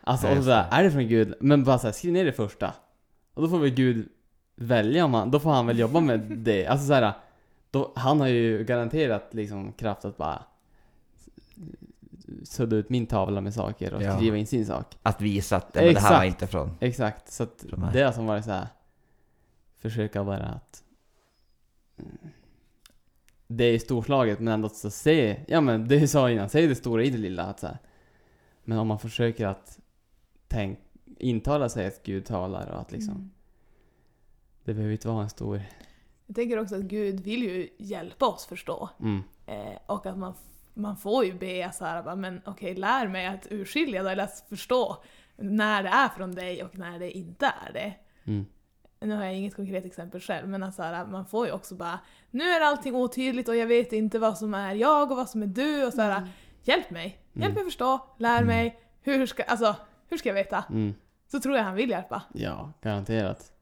[0.00, 0.76] Alltså, Ja, och just så här, det.
[0.76, 1.34] är det från Gud?
[1.40, 2.74] Men bara så här, skriv ner det första.
[3.34, 4.08] Och då får väl Gud
[4.56, 6.66] välja om han, då får han väl jobba med det.
[6.66, 7.12] Alltså så här,
[7.70, 10.42] då, han har ju garanterat liksom kraft att bara
[12.44, 14.16] sudda ut min tavla med saker och Ja.
[14.16, 14.98] skriva in sin sak.
[15.02, 16.70] Att visa att men det här var inte från...
[16.80, 17.90] Exakt, så att Från mig.
[17.92, 18.68] det har som varit så här
[19.78, 20.84] försöka bara att
[23.46, 26.74] det är storslaget men ändå så se, ja men det jag sa innan, se det
[26.74, 27.78] stora i det lilla att så här,
[28.64, 29.78] men om man försöker att
[30.48, 30.78] tänk,
[31.18, 33.30] intala sig att Gud talar och att liksom Mm.
[34.64, 35.62] det behöver inte vara en stor
[36.30, 38.88] Jag tänker också att Gud vill ju hjälpa oss förstå.
[39.00, 40.34] mm, Eh, och att man,
[40.74, 44.44] man får ju be så här, men okej, lär mig att urskilja då, eller att
[44.48, 45.02] förstå
[45.36, 47.94] när det är från dig och när det inte är det.
[48.24, 48.46] mm,
[49.00, 51.74] Nu har jag inget konkret exempel själv, men att så här, man får ju också
[51.74, 51.98] bara
[52.30, 55.42] Nu är allting otydligt och jag vet inte vad som är jag och vad som
[55.42, 56.28] är du och så här, Mm.
[56.62, 57.18] Hjälp mig!
[57.32, 57.54] Hjälp Mm.
[57.54, 58.46] mig förstå, lär Mm.
[58.46, 59.76] mig, hur ska, alltså,
[60.08, 60.64] hur ska jag veta?
[60.70, 60.94] mm,
[61.26, 62.22] Så tror jag han vill hjälpa.
[62.34, 63.52] ja, garanterat.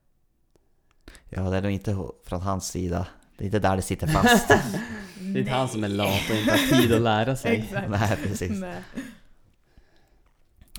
[1.29, 3.07] Ja, det är nog inte från hans sida.
[3.39, 4.49] Det är inte där det sitter fast.
[5.21, 7.57] Det är inte han som är lat och inte har tid att lära sig.
[7.57, 7.89] Exakt.
[7.91, 8.51] Nej, precis.
[8.61, 8.83] Nej.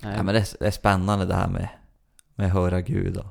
[0.02, 0.14] Nej.
[0.16, 1.68] Ja, men det, är, det är spännande det här med,
[2.34, 3.26] med att höra Gud och,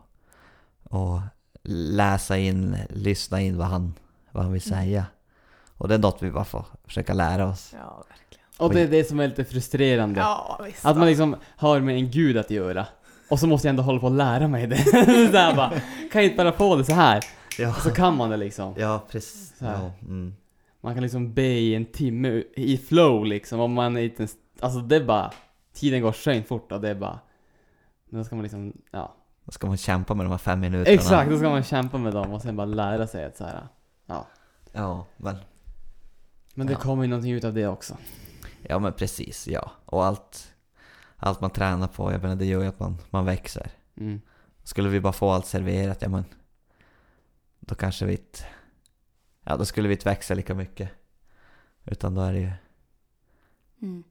[0.83, 1.19] och
[1.63, 3.93] läsa in, lyssna in vad han,
[4.31, 4.79] vad han vill Mm.
[4.85, 5.05] säga.
[5.77, 7.73] Och det är något vi bara får försöka lära oss.
[7.73, 8.45] Ja, verkligen.
[8.57, 10.19] Och det är det som är lite frustrerande.
[10.19, 10.85] Ja, visst.
[10.85, 12.85] Att man liksom har med en gud att göra.
[13.29, 14.77] Och så måste jag ändå hålla på att lära mig det.
[15.31, 15.69] så här bara,
[16.11, 17.23] kan jag inte bara få det så här?
[17.57, 18.73] Ja, Och så kan man det liksom.
[18.77, 19.57] ja precis.
[19.57, 19.65] Så.
[19.65, 20.35] Ja, mm.
[20.81, 23.59] Man kan liksom be i en timme i flow liksom.
[23.59, 25.31] Om man är inte ens, alltså det är bara,
[25.73, 27.19] tiden går skönt fort och det är bara,
[28.09, 29.15] då ska man liksom, ja.
[29.45, 30.93] Då ska man kämpa med de här fem minuterna.
[30.95, 33.67] Exakt, då ska man kämpa med dem och sen bara lära sig att så här.
[34.05, 34.27] ja.
[34.71, 35.35] Ja, men,
[36.53, 36.79] Men det Ja.
[36.79, 37.97] kommer ju någonting ut av det också.
[38.61, 39.47] ja, men precis.
[39.47, 39.71] Ja.
[39.85, 40.48] Och allt,
[41.19, 43.71] allt man tränar på, jag menar, det gör ju att man, man växer.
[43.97, 44.21] Mm.
[44.63, 46.23] Skulle vi bara få allt serverat, ja men
[47.59, 48.39] då kanske vi inte,
[49.43, 50.89] ja då skulle vi inte växa lika mycket.
[51.85, 52.51] Utan då är det ju,
[53.81, 54.03] Mm.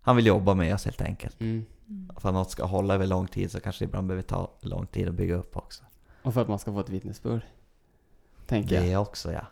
[0.00, 1.40] han vill jobba med oss helt enkelt.
[1.40, 1.64] Mm.
[1.88, 2.10] Mm.
[2.16, 4.86] För att något ska hålla över lång tid så kanske det ibland behöver ta lång
[4.86, 5.84] tid att bygga upp också.
[6.22, 7.42] Och för att man ska få ett vittnesbörd.
[8.46, 8.84] Tänker jag.
[8.84, 9.46] Det också ja.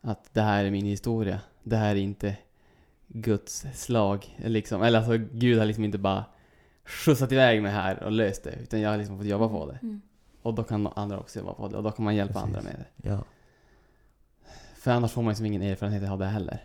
[0.00, 1.40] Att det här är min historia.
[1.62, 2.36] Det här är inte
[3.12, 4.36] Guds slag.
[4.38, 4.82] Liksom.
[4.82, 6.24] Eller alltså Gud har liksom inte bara
[6.84, 8.52] skjutsat iväg mig här och löst det.
[8.62, 9.78] Utan jag har liksom fått jobba på det.
[9.82, 10.00] Mm.
[10.42, 11.76] Och då kan andra också jobba på det.
[11.76, 12.46] Och då kan man hjälpa Precis.
[12.46, 13.08] andra med det.
[13.08, 13.24] Ja,
[14.74, 16.64] För annars får man liksom ingen erfarenhet av det heller.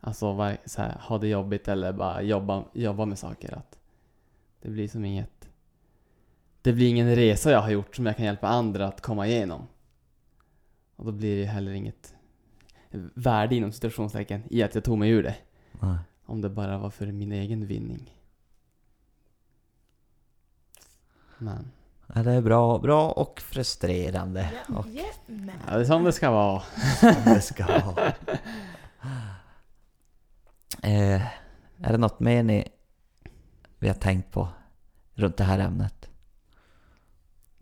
[0.00, 3.54] Alltså var, så här, ha det jobbigt eller bara jobba, jobba med saker.
[3.54, 3.78] Att
[4.60, 5.48] det blir som inget...
[6.62, 9.66] Det blir ingen resa jag har gjort som jag kan hjälpa andra att komma igenom.
[10.96, 12.14] Och då blir det heller inget
[13.14, 15.36] värde inom situationstecken i att jag tog mig ur det.
[15.80, 15.98] nej.
[16.26, 18.14] Om det bara var för min egen vinning.
[21.38, 21.70] Men,
[22.14, 24.50] Ja, det är bra, bra och frustrerande.
[24.68, 24.86] Och.
[25.66, 26.62] Ja, det är som det ska vara.
[27.24, 28.12] det ska vara.
[30.82, 31.22] Eh,
[31.82, 32.68] är det något mer ni
[33.78, 34.48] vi har tänkt på
[35.14, 36.10] runt det här ämnet?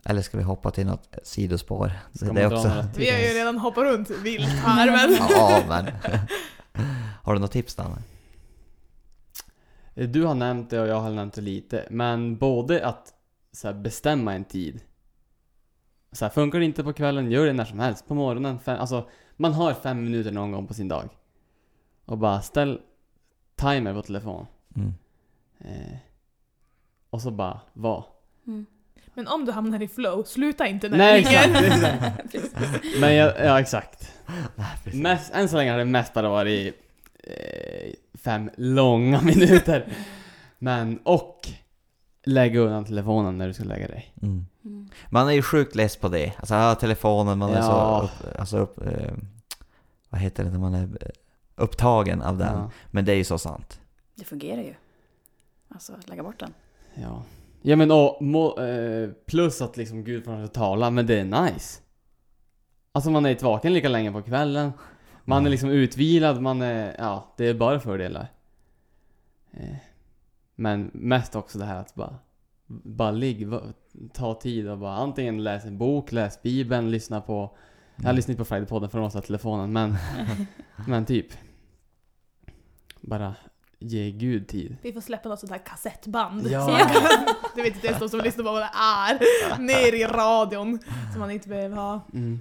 [0.08, 1.92] Eller ska vi hoppa till något sidospår?
[2.12, 2.84] Ska Det, också...
[2.96, 5.16] Vi har ju redan hoppat runt vilt här men...
[5.30, 5.86] Ja, men...
[7.22, 7.96] Har du något tips Danne?
[9.94, 13.14] Du har nämnt det och jag har nämnt det lite, men både att
[13.52, 14.80] så här, bestämma en tid.
[16.12, 18.08] Så här, funkar det inte på kvällen, gör det när som helst.
[18.08, 21.08] På morgonen, fem, alltså man har fem minuter någon gång på sin dag.
[22.04, 22.80] Och bara ställ
[23.56, 24.46] timer på telefon.
[24.76, 24.94] Mm.
[25.58, 25.98] Eh,
[27.10, 28.04] och så bara var.
[28.46, 28.66] Mm.
[29.16, 32.84] Men om du hamnar i flow, sluta inte när Nej exakt, exakt.
[33.00, 34.12] Men jag, ja exakt.
[34.92, 36.74] Mest, än så länge har det mest bara varit
[37.24, 39.92] eh, fem långa minuter.
[40.58, 41.48] Men, och
[42.24, 44.14] lägga undan telefonen när du ska lägga dig.
[44.22, 44.46] Mm.
[44.64, 44.88] Mm.
[45.10, 46.32] Man är ju sjukt less på det.
[46.38, 48.00] Alltså ja, telefonen, man är så Ja.
[48.04, 49.12] upp, alltså upp, eh,
[50.08, 50.88] vad heter det när man är
[51.56, 52.54] upptagen av den.
[52.58, 52.70] Ja.
[52.90, 53.80] Men det är ju så sant.
[54.14, 54.74] Det fungerar ju.
[55.68, 56.54] Alltså, lägga bort den.
[56.94, 57.22] Ja.
[57.68, 61.24] Ja men och, må, eh, plus att liksom Gud får att tala, men det är
[61.24, 61.80] nice.
[62.92, 64.72] Alltså man är inte vaken lika länge på kvällen.
[65.24, 65.50] Man är Mm.
[65.50, 68.26] liksom utvilad, man är, ja, det är bara fördelar.
[69.52, 69.76] Eh,
[70.54, 72.14] men mest också det här att bara,
[72.66, 73.48] bara ligg,
[74.12, 77.56] ta tid och bara antingen läs en bok, läs bibeln, lyssna på,
[77.96, 79.96] jag lyssnar inte på Friday-podden för måste ha telefonen, men,
[80.88, 81.26] men typ.
[83.00, 83.34] Bara
[83.78, 84.76] ge Gud tid.
[84.82, 86.46] Vi får släppa något sånt här kassettband.
[86.50, 86.90] Ja.
[87.54, 89.58] Det vet inte ens de som lyssnar på vad det är.
[89.58, 90.78] Ner i radion.
[91.12, 92.00] Som man inte behöver ha.
[92.12, 92.40] Mm.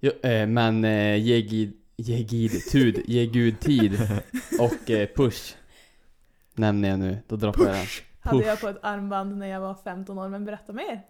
[0.00, 4.20] Jo, eh, men eh, ge gid, ge gid tud, ge gud tid
[4.60, 5.56] och eh, push
[6.58, 7.86] nämner jag nu, då droppar jag den.
[8.20, 8.48] Hade Push.
[8.48, 11.02] jag på ett armband när jag var 15 år, men berätta mer.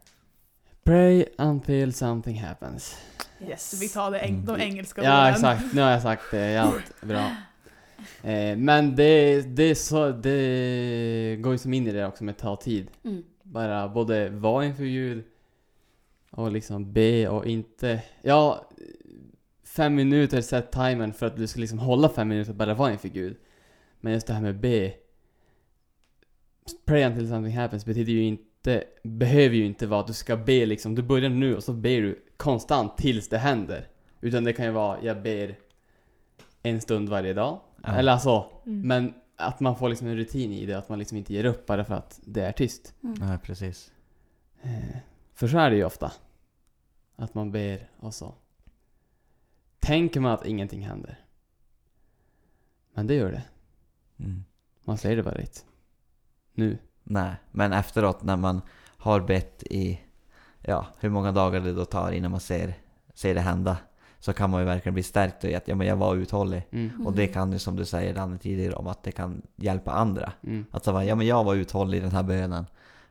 [0.87, 2.97] Pray until something happens.
[3.49, 5.35] Yes, vi tar det eng- de engelska Ja orden.
[5.35, 6.73] exakt, nu har jag sagt det, ja,
[7.03, 7.31] bra.
[8.31, 12.37] Eh, men det, det, är så, det går ju som in i det också med
[12.37, 12.89] ta tid.
[13.05, 13.23] Mm.
[13.43, 15.25] Bara både vara inför Gud
[16.31, 18.03] och liksom be och inte...
[18.23, 18.69] Ja,
[19.65, 23.09] fem minuter, sätt timern för att du ska liksom hålla fem minuter bara vara inför
[23.09, 23.37] Gud.
[24.01, 24.93] Men just det här med be.
[26.85, 28.45] Pray until something happens betyder ju inte,
[29.03, 32.03] behöver ju inte vara att du ska be liksom, du börjar nu och så ber
[32.03, 33.89] du konstant tills det händer.
[34.21, 35.59] Utan det kan ju vara, jag ber
[36.63, 37.61] en stund varje dag.
[37.83, 37.95] Ja.
[37.95, 38.89] Eller alltså, Mm.
[38.89, 41.67] men att man får liksom en rutin i det, att man liksom inte ger upp
[41.67, 42.95] bara för att det är tyst.
[43.05, 43.15] Mm.
[43.21, 43.93] Nej, precis.
[44.63, 44.97] Eh,
[45.35, 46.13] För så är det ju ofta.
[47.17, 48.35] Att man ber och så
[49.79, 51.19] tänker man att ingenting händer.
[52.95, 53.43] Men det gör det.
[54.25, 54.45] Mm.
[54.85, 55.67] Man säger det bara rätt.
[56.53, 56.79] Nu.
[57.09, 60.01] Nej, men efteråt när man har bett i,
[60.63, 62.75] ja, hur många dagar det då tar innan man ser,
[63.15, 63.77] ser det hända.
[64.19, 66.63] Så kan man ju verkligen bli stärkt i att ja, men jag var uthållig.
[66.71, 67.07] Mm.
[67.07, 70.33] Och det kan ju som du säger Danne tidigare om att det kan hjälpa andra.
[70.43, 70.67] Mm.
[70.71, 72.67] Att så bara, ja men jag var uthållig i den här bönen.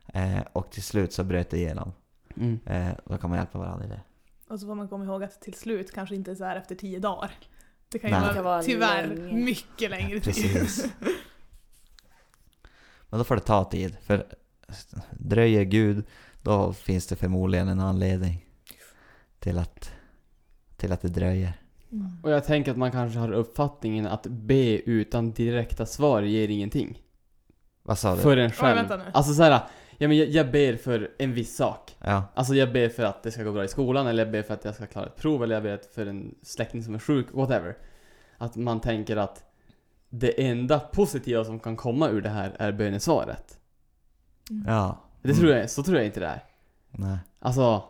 [0.06, 1.92] Eh, och till slut så bröt det igenom.
[2.36, 2.60] Mm.
[2.66, 4.00] Eh, då kan man hjälpa varandra i det.
[4.48, 6.74] Och så får man komma ihåg att till slut kanske inte är så här efter
[6.74, 7.30] tio dagar.
[7.88, 8.42] Det kan ju Nej.
[8.42, 10.34] vara, tyvärr mycket längre tid.
[10.34, 10.92] Precis.
[13.10, 13.96] Men då får det ta tid.
[14.02, 14.26] För
[15.10, 16.04] dröjer Gud,
[16.42, 18.46] då finns det förmodligen en anledning
[19.38, 19.90] till att,
[20.76, 21.52] till att det dröjer.
[21.92, 22.06] Mm.
[22.22, 27.02] Och jag tänker att man kanske har uppfattningen att be utan direkta svar ger ingenting.
[27.82, 28.20] Vad sa du?
[28.22, 28.76] För en Oj, själv.
[28.76, 29.04] vänta nu.
[29.12, 29.60] Alltså såhär,
[29.98, 31.96] ja men jag, jag ber för en viss sak.
[31.98, 34.42] Ja, Alltså jag ber för att det ska gå bra i skolan, eller jag ber
[34.42, 36.98] för att jag ska klara ett prov, eller jag ber för en släkting som är
[36.98, 37.76] sjuk, whatever.
[38.38, 39.44] Att man tänker att
[40.18, 43.58] det enda positiva som kan komma ur det här är bönesvaret.
[44.66, 44.98] ja.
[45.22, 46.44] Det tror jag, så tror jag inte det är.
[46.90, 47.18] Nej.
[47.38, 47.82] Alltså,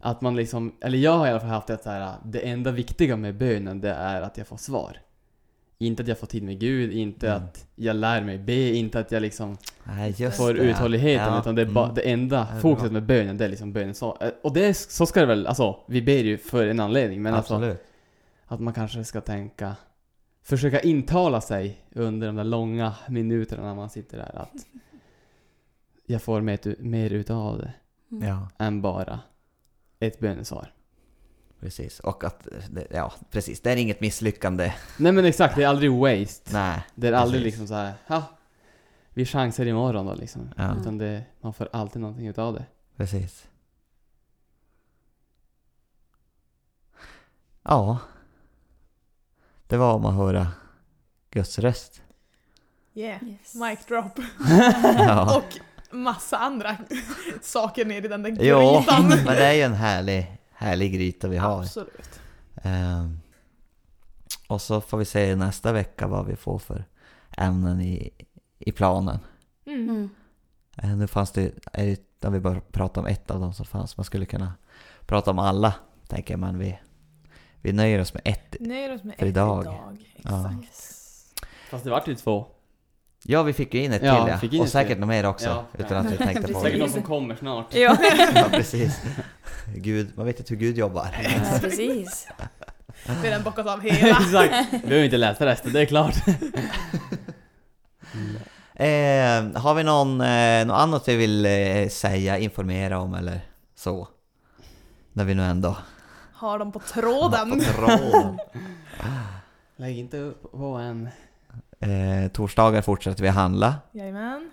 [0.00, 2.70] att man liksom, eller jag har i alla fall haft det så här, det enda
[2.70, 4.96] viktiga med bönen det är att jag får svar.
[5.78, 7.42] Inte att jag får tid med Gud, inte Mm.
[7.42, 10.60] att jag lär mig be, inte att jag liksom Nej, just får det.
[10.60, 11.74] uthålligheten, Ja, utan det är mm.
[11.74, 14.16] bara, det enda Det fokuset med bönen, det är liksom bönens svar.
[14.20, 17.22] Eh, Och det är, så ska det väl, alltså, vi ber ju för en anledning,
[17.22, 17.82] men alltså Absolut.
[18.46, 19.76] att man kanske ska tänka,
[20.48, 24.66] försöka intala sig under de där långa minuterna när man sitter där att
[26.06, 27.72] jag får mer, mer utav det
[28.10, 28.28] Mm.
[28.28, 29.20] Ja, än bara
[29.98, 30.72] ett bönesvar.
[31.60, 32.00] precis.
[32.00, 32.48] Och att,
[32.90, 33.60] ja precis.
[33.60, 34.72] Det är inget misslyckande.
[34.98, 36.52] Nej men exakt, det är aldrig waste.
[36.52, 36.82] Nej.
[36.94, 37.44] Det är aldrig precis.
[37.60, 38.24] liksom så här, ja,
[39.10, 40.50] vi chansar imorgon då liksom.
[40.56, 40.76] Ja.
[40.80, 42.64] Utan det, man får alltid någonting utav det.
[42.96, 43.48] precis.
[47.62, 47.98] Ja.
[49.68, 50.46] Det var om att höra
[51.30, 52.02] Guds röst.
[52.94, 53.54] Yeah, Yes.
[53.54, 54.18] mic drop.
[54.98, 55.36] Ja.
[55.36, 55.58] Och
[55.96, 56.76] massa andra
[57.42, 59.08] saker ner i den där Jo, grytan.
[59.08, 61.60] men det är ju en härlig, härlig gryta vi har.
[61.60, 62.20] Absolut.
[62.62, 63.18] Ehm,
[64.48, 66.84] och så får vi se nästa vecka vad vi får för
[67.36, 68.10] ämnen i,
[68.58, 69.18] i planen.
[69.66, 70.10] Mm.
[70.76, 73.66] Eh, nu fanns det, är det, när vi bara prata om ett av dem som
[73.66, 74.52] fanns, man skulle kunna
[75.06, 75.74] prata om alla,
[76.06, 76.78] tänker jag, men vi,
[77.68, 78.56] vi nöjer oss med ett.
[78.60, 79.62] Nöjer oss med För ett idag.
[79.62, 79.98] idag.
[80.16, 80.50] Ja.
[80.62, 80.94] Exakt.
[81.70, 82.46] Fast det vart ju två.
[83.24, 84.38] Ja, vi fick ju in ett Ja, till ja.
[84.38, 85.00] fick in och ett säkert till.
[85.00, 86.02] något mer också, Ja, utan ja.
[86.02, 86.62] att vi tänkte på Precis.
[86.62, 86.78] Säkert det.
[86.84, 87.74] någon som kommer snart.
[87.74, 87.96] Ja.
[88.34, 89.00] Ja, precis.
[89.76, 91.08] Gud, man vet inte hur Gud jobbar.
[91.22, 92.28] ja, precis.
[93.06, 94.08] Vi har den bockat av hela.
[94.20, 94.54] Exakt.
[94.72, 96.14] Vi behöver inte läsa resten, det är klart.
[98.74, 103.40] Eh, har vi någon, eh, något annat vi vill eh, säga, informera om eller
[103.76, 104.08] så?
[105.12, 105.76] När vi nu ändå
[106.38, 107.60] Har dem på på tråden.
[107.60, 108.38] tråden.
[109.76, 111.08] Lägg inte upp på en...
[111.80, 113.74] Eh, torsdagar fortsätter vi handla.
[113.92, 114.50] Jajamän.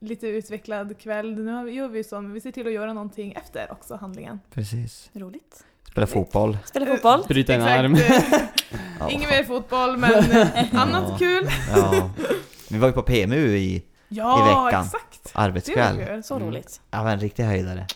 [0.00, 1.34] Lite utvecklad kväll.
[1.44, 4.40] Nu gör vi som, vi ser till att göra någonting efter också handlingen.
[4.54, 5.10] Precis.
[5.12, 5.64] Roligt.
[5.90, 6.58] Spela fotboll.
[6.64, 7.24] Spela fotboll.
[7.28, 7.78] Bryta en Exakt.
[7.80, 7.94] arm.
[8.32, 8.40] eh,
[9.00, 9.10] Ja.
[9.10, 11.16] Inget mer fotboll men eh, annat Ja.
[11.18, 11.48] kul.
[11.76, 12.10] Ja.
[12.70, 14.84] Vi var ju på PMU i Ja, veckan.
[14.84, 15.24] exakt.
[15.24, 15.96] Det arbetskväll.
[15.98, 16.22] var kul.
[16.22, 16.48] Så Mm.
[16.48, 16.80] roligt.
[16.90, 17.86] Ja, men en riktig höjdare.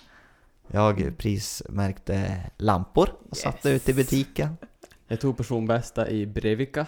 [0.71, 3.83] Jag prismärkte lampor och satte Yes.
[3.83, 4.57] ut i butiken.
[5.09, 6.87] Jag tog personbästa i Brevika.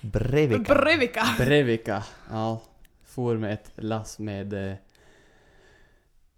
[0.00, 0.74] Brevika.
[0.74, 1.24] Brevika.
[1.38, 2.04] Brevika.
[2.30, 2.60] Ja.
[3.04, 4.74] For med ett lass med eh,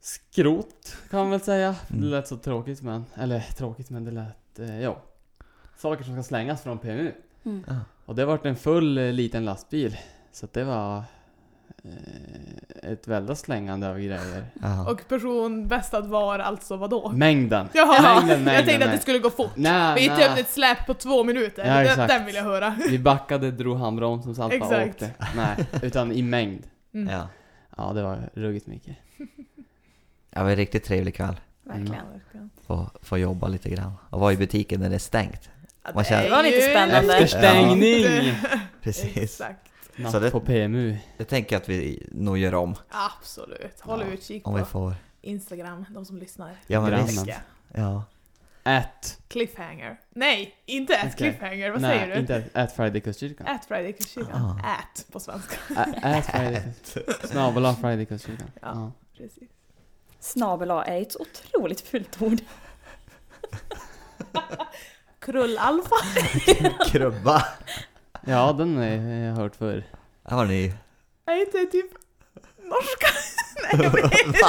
[0.01, 1.77] skrot, kan man väl säga.
[1.91, 2.03] Mm.
[2.03, 5.03] Det lät så tråkigt men, eller tråkigt men det lät, eh, ja.
[5.77, 7.13] Saker som ska slängas från PMU.
[7.45, 7.65] Mm.
[7.69, 7.77] Ja.
[8.07, 9.97] Och det vart en full eh, liten lastbil.
[10.33, 11.03] Så det var
[12.83, 14.45] ett väldigt slängande av grejer.
[14.63, 14.91] Ja.
[14.91, 17.13] Och person bästad var alltså vadå?
[17.13, 17.69] Mängden.
[17.73, 19.01] Jaha, Mängden, jag mängden, tänkte att det mängden.
[19.01, 19.51] skulle gå fort.
[19.55, 21.85] Nej, Vi tömde ett släp på två minuter.
[21.85, 22.77] Ja, den, den vill jag höra.
[22.89, 25.03] Vi backade, drog handbromsen så allt bara Exakt.
[25.03, 25.27] åkte.
[25.37, 26.63] Nej, utan i mängd.
[26.95, 27.09] Mm.
[27.15, 27.29] Ja.
[27.77, 28.97] Ja, det var ruggigt mycket.
[30.31, 31.41] Det var en riktigt trevlig kväll.
[31.65, 31.95] Verkligen.
[31.95, 32.51] Ja, verkligen.
[32.67, 33.93] Få, få jobba lite grann.
[34.11, 35.51] Och vara i butiken när det är stängt.
[35.85, 37.17] Ja, Man känner- Det var lite spännande.
[37.19, 38.35] Efter stängning!
[38.83, 39.17] Precis.
[39.17, 39.70] Exakt.
[40.01, 40.97] Natt Så det- på PMU.
[41.17, 42.75] Det tänker jag att vi nog gör om.
[42.89, 43.81] Absolut.
[43.81, 44.95] Håll Ja, utkik Om vi på får.
[45.21, 46.57] Instagram, de som lyssnar.
[46.67, 47.27] Ja men visst.
[47.75, 48.05] Ja.
[48.63, 49.19] At.
[49.29, 50.01] Cliffhanger.
[50.11, 51.17] Nej, inte at Okej.
[51.17, 51.71] cliffhanger.
[51.71, 52.21] Vad nej, säger du?
[52.21, 53.47] inte at, at Friday Kustkyrkan.
[53.47, 54.43] At Friday Kyrkan.
[54.65, 54.71] Ah.
[54.73, 55.57] At på svenska.
[55.77, 56.63] Ä- At Friday
[57.25, 58.51] Snabel Friday Kustkyrkan.
[58.63, 58.69] Ja.
[58.75, 58.93] Ja.
[59.17, 59.49] Precis.
[60.21, 62.39] Snabel A är ett otroligt fult ord.
[65.19, 65.97] Krullalfa.
[66.91, 67.45] Krubba.
[68.27, 69.83] Ja, den har jag hört förr.
[70.25, 70.73] Har ni.
[71.27, 71.91] Är inte det typ
[72.65, 73.07] norska?
[73.73, 74.39] Nej, jag vet inte.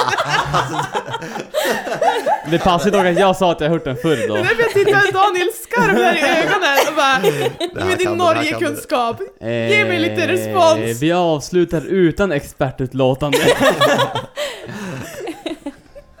[2.50, 4.34] Det passar dock att jag sa att jag hört den förr Det då.
[4.34, 8.16] är därför jag tittar Daniel skarv här i ögonen och bara här med din det
[8.16, 9.20] Norgekunskap.
[9.40, 11.02] Eh, Ge mig lite respons.
[11.02, 13.38] Vi avslutar utan expertutlåtande.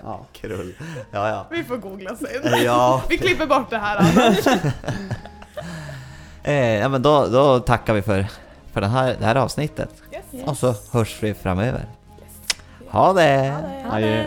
[0.02, 0.26] ja.
[0.32, 0.74] Krull.
[1.10, 1.46] Ja ja.
[1.50, 2.62] Vi får googla sen.
[2.64, 3.02] Ja.
[3.08, 4.38] Vi klipper bort det här annars.
[6.44, 8.26] Eh, ja men då, då tackar vi för,
[8.72, 9.90] för den här, det här avsnittet.
[10.12, 10.48] Yes.
[10.48, 11.86] Och så hörs vi framöver.
[12.88, 13.50] Ha det!
[13.50, 13.86] Ha det.
[13.90, 14.24] Adjö.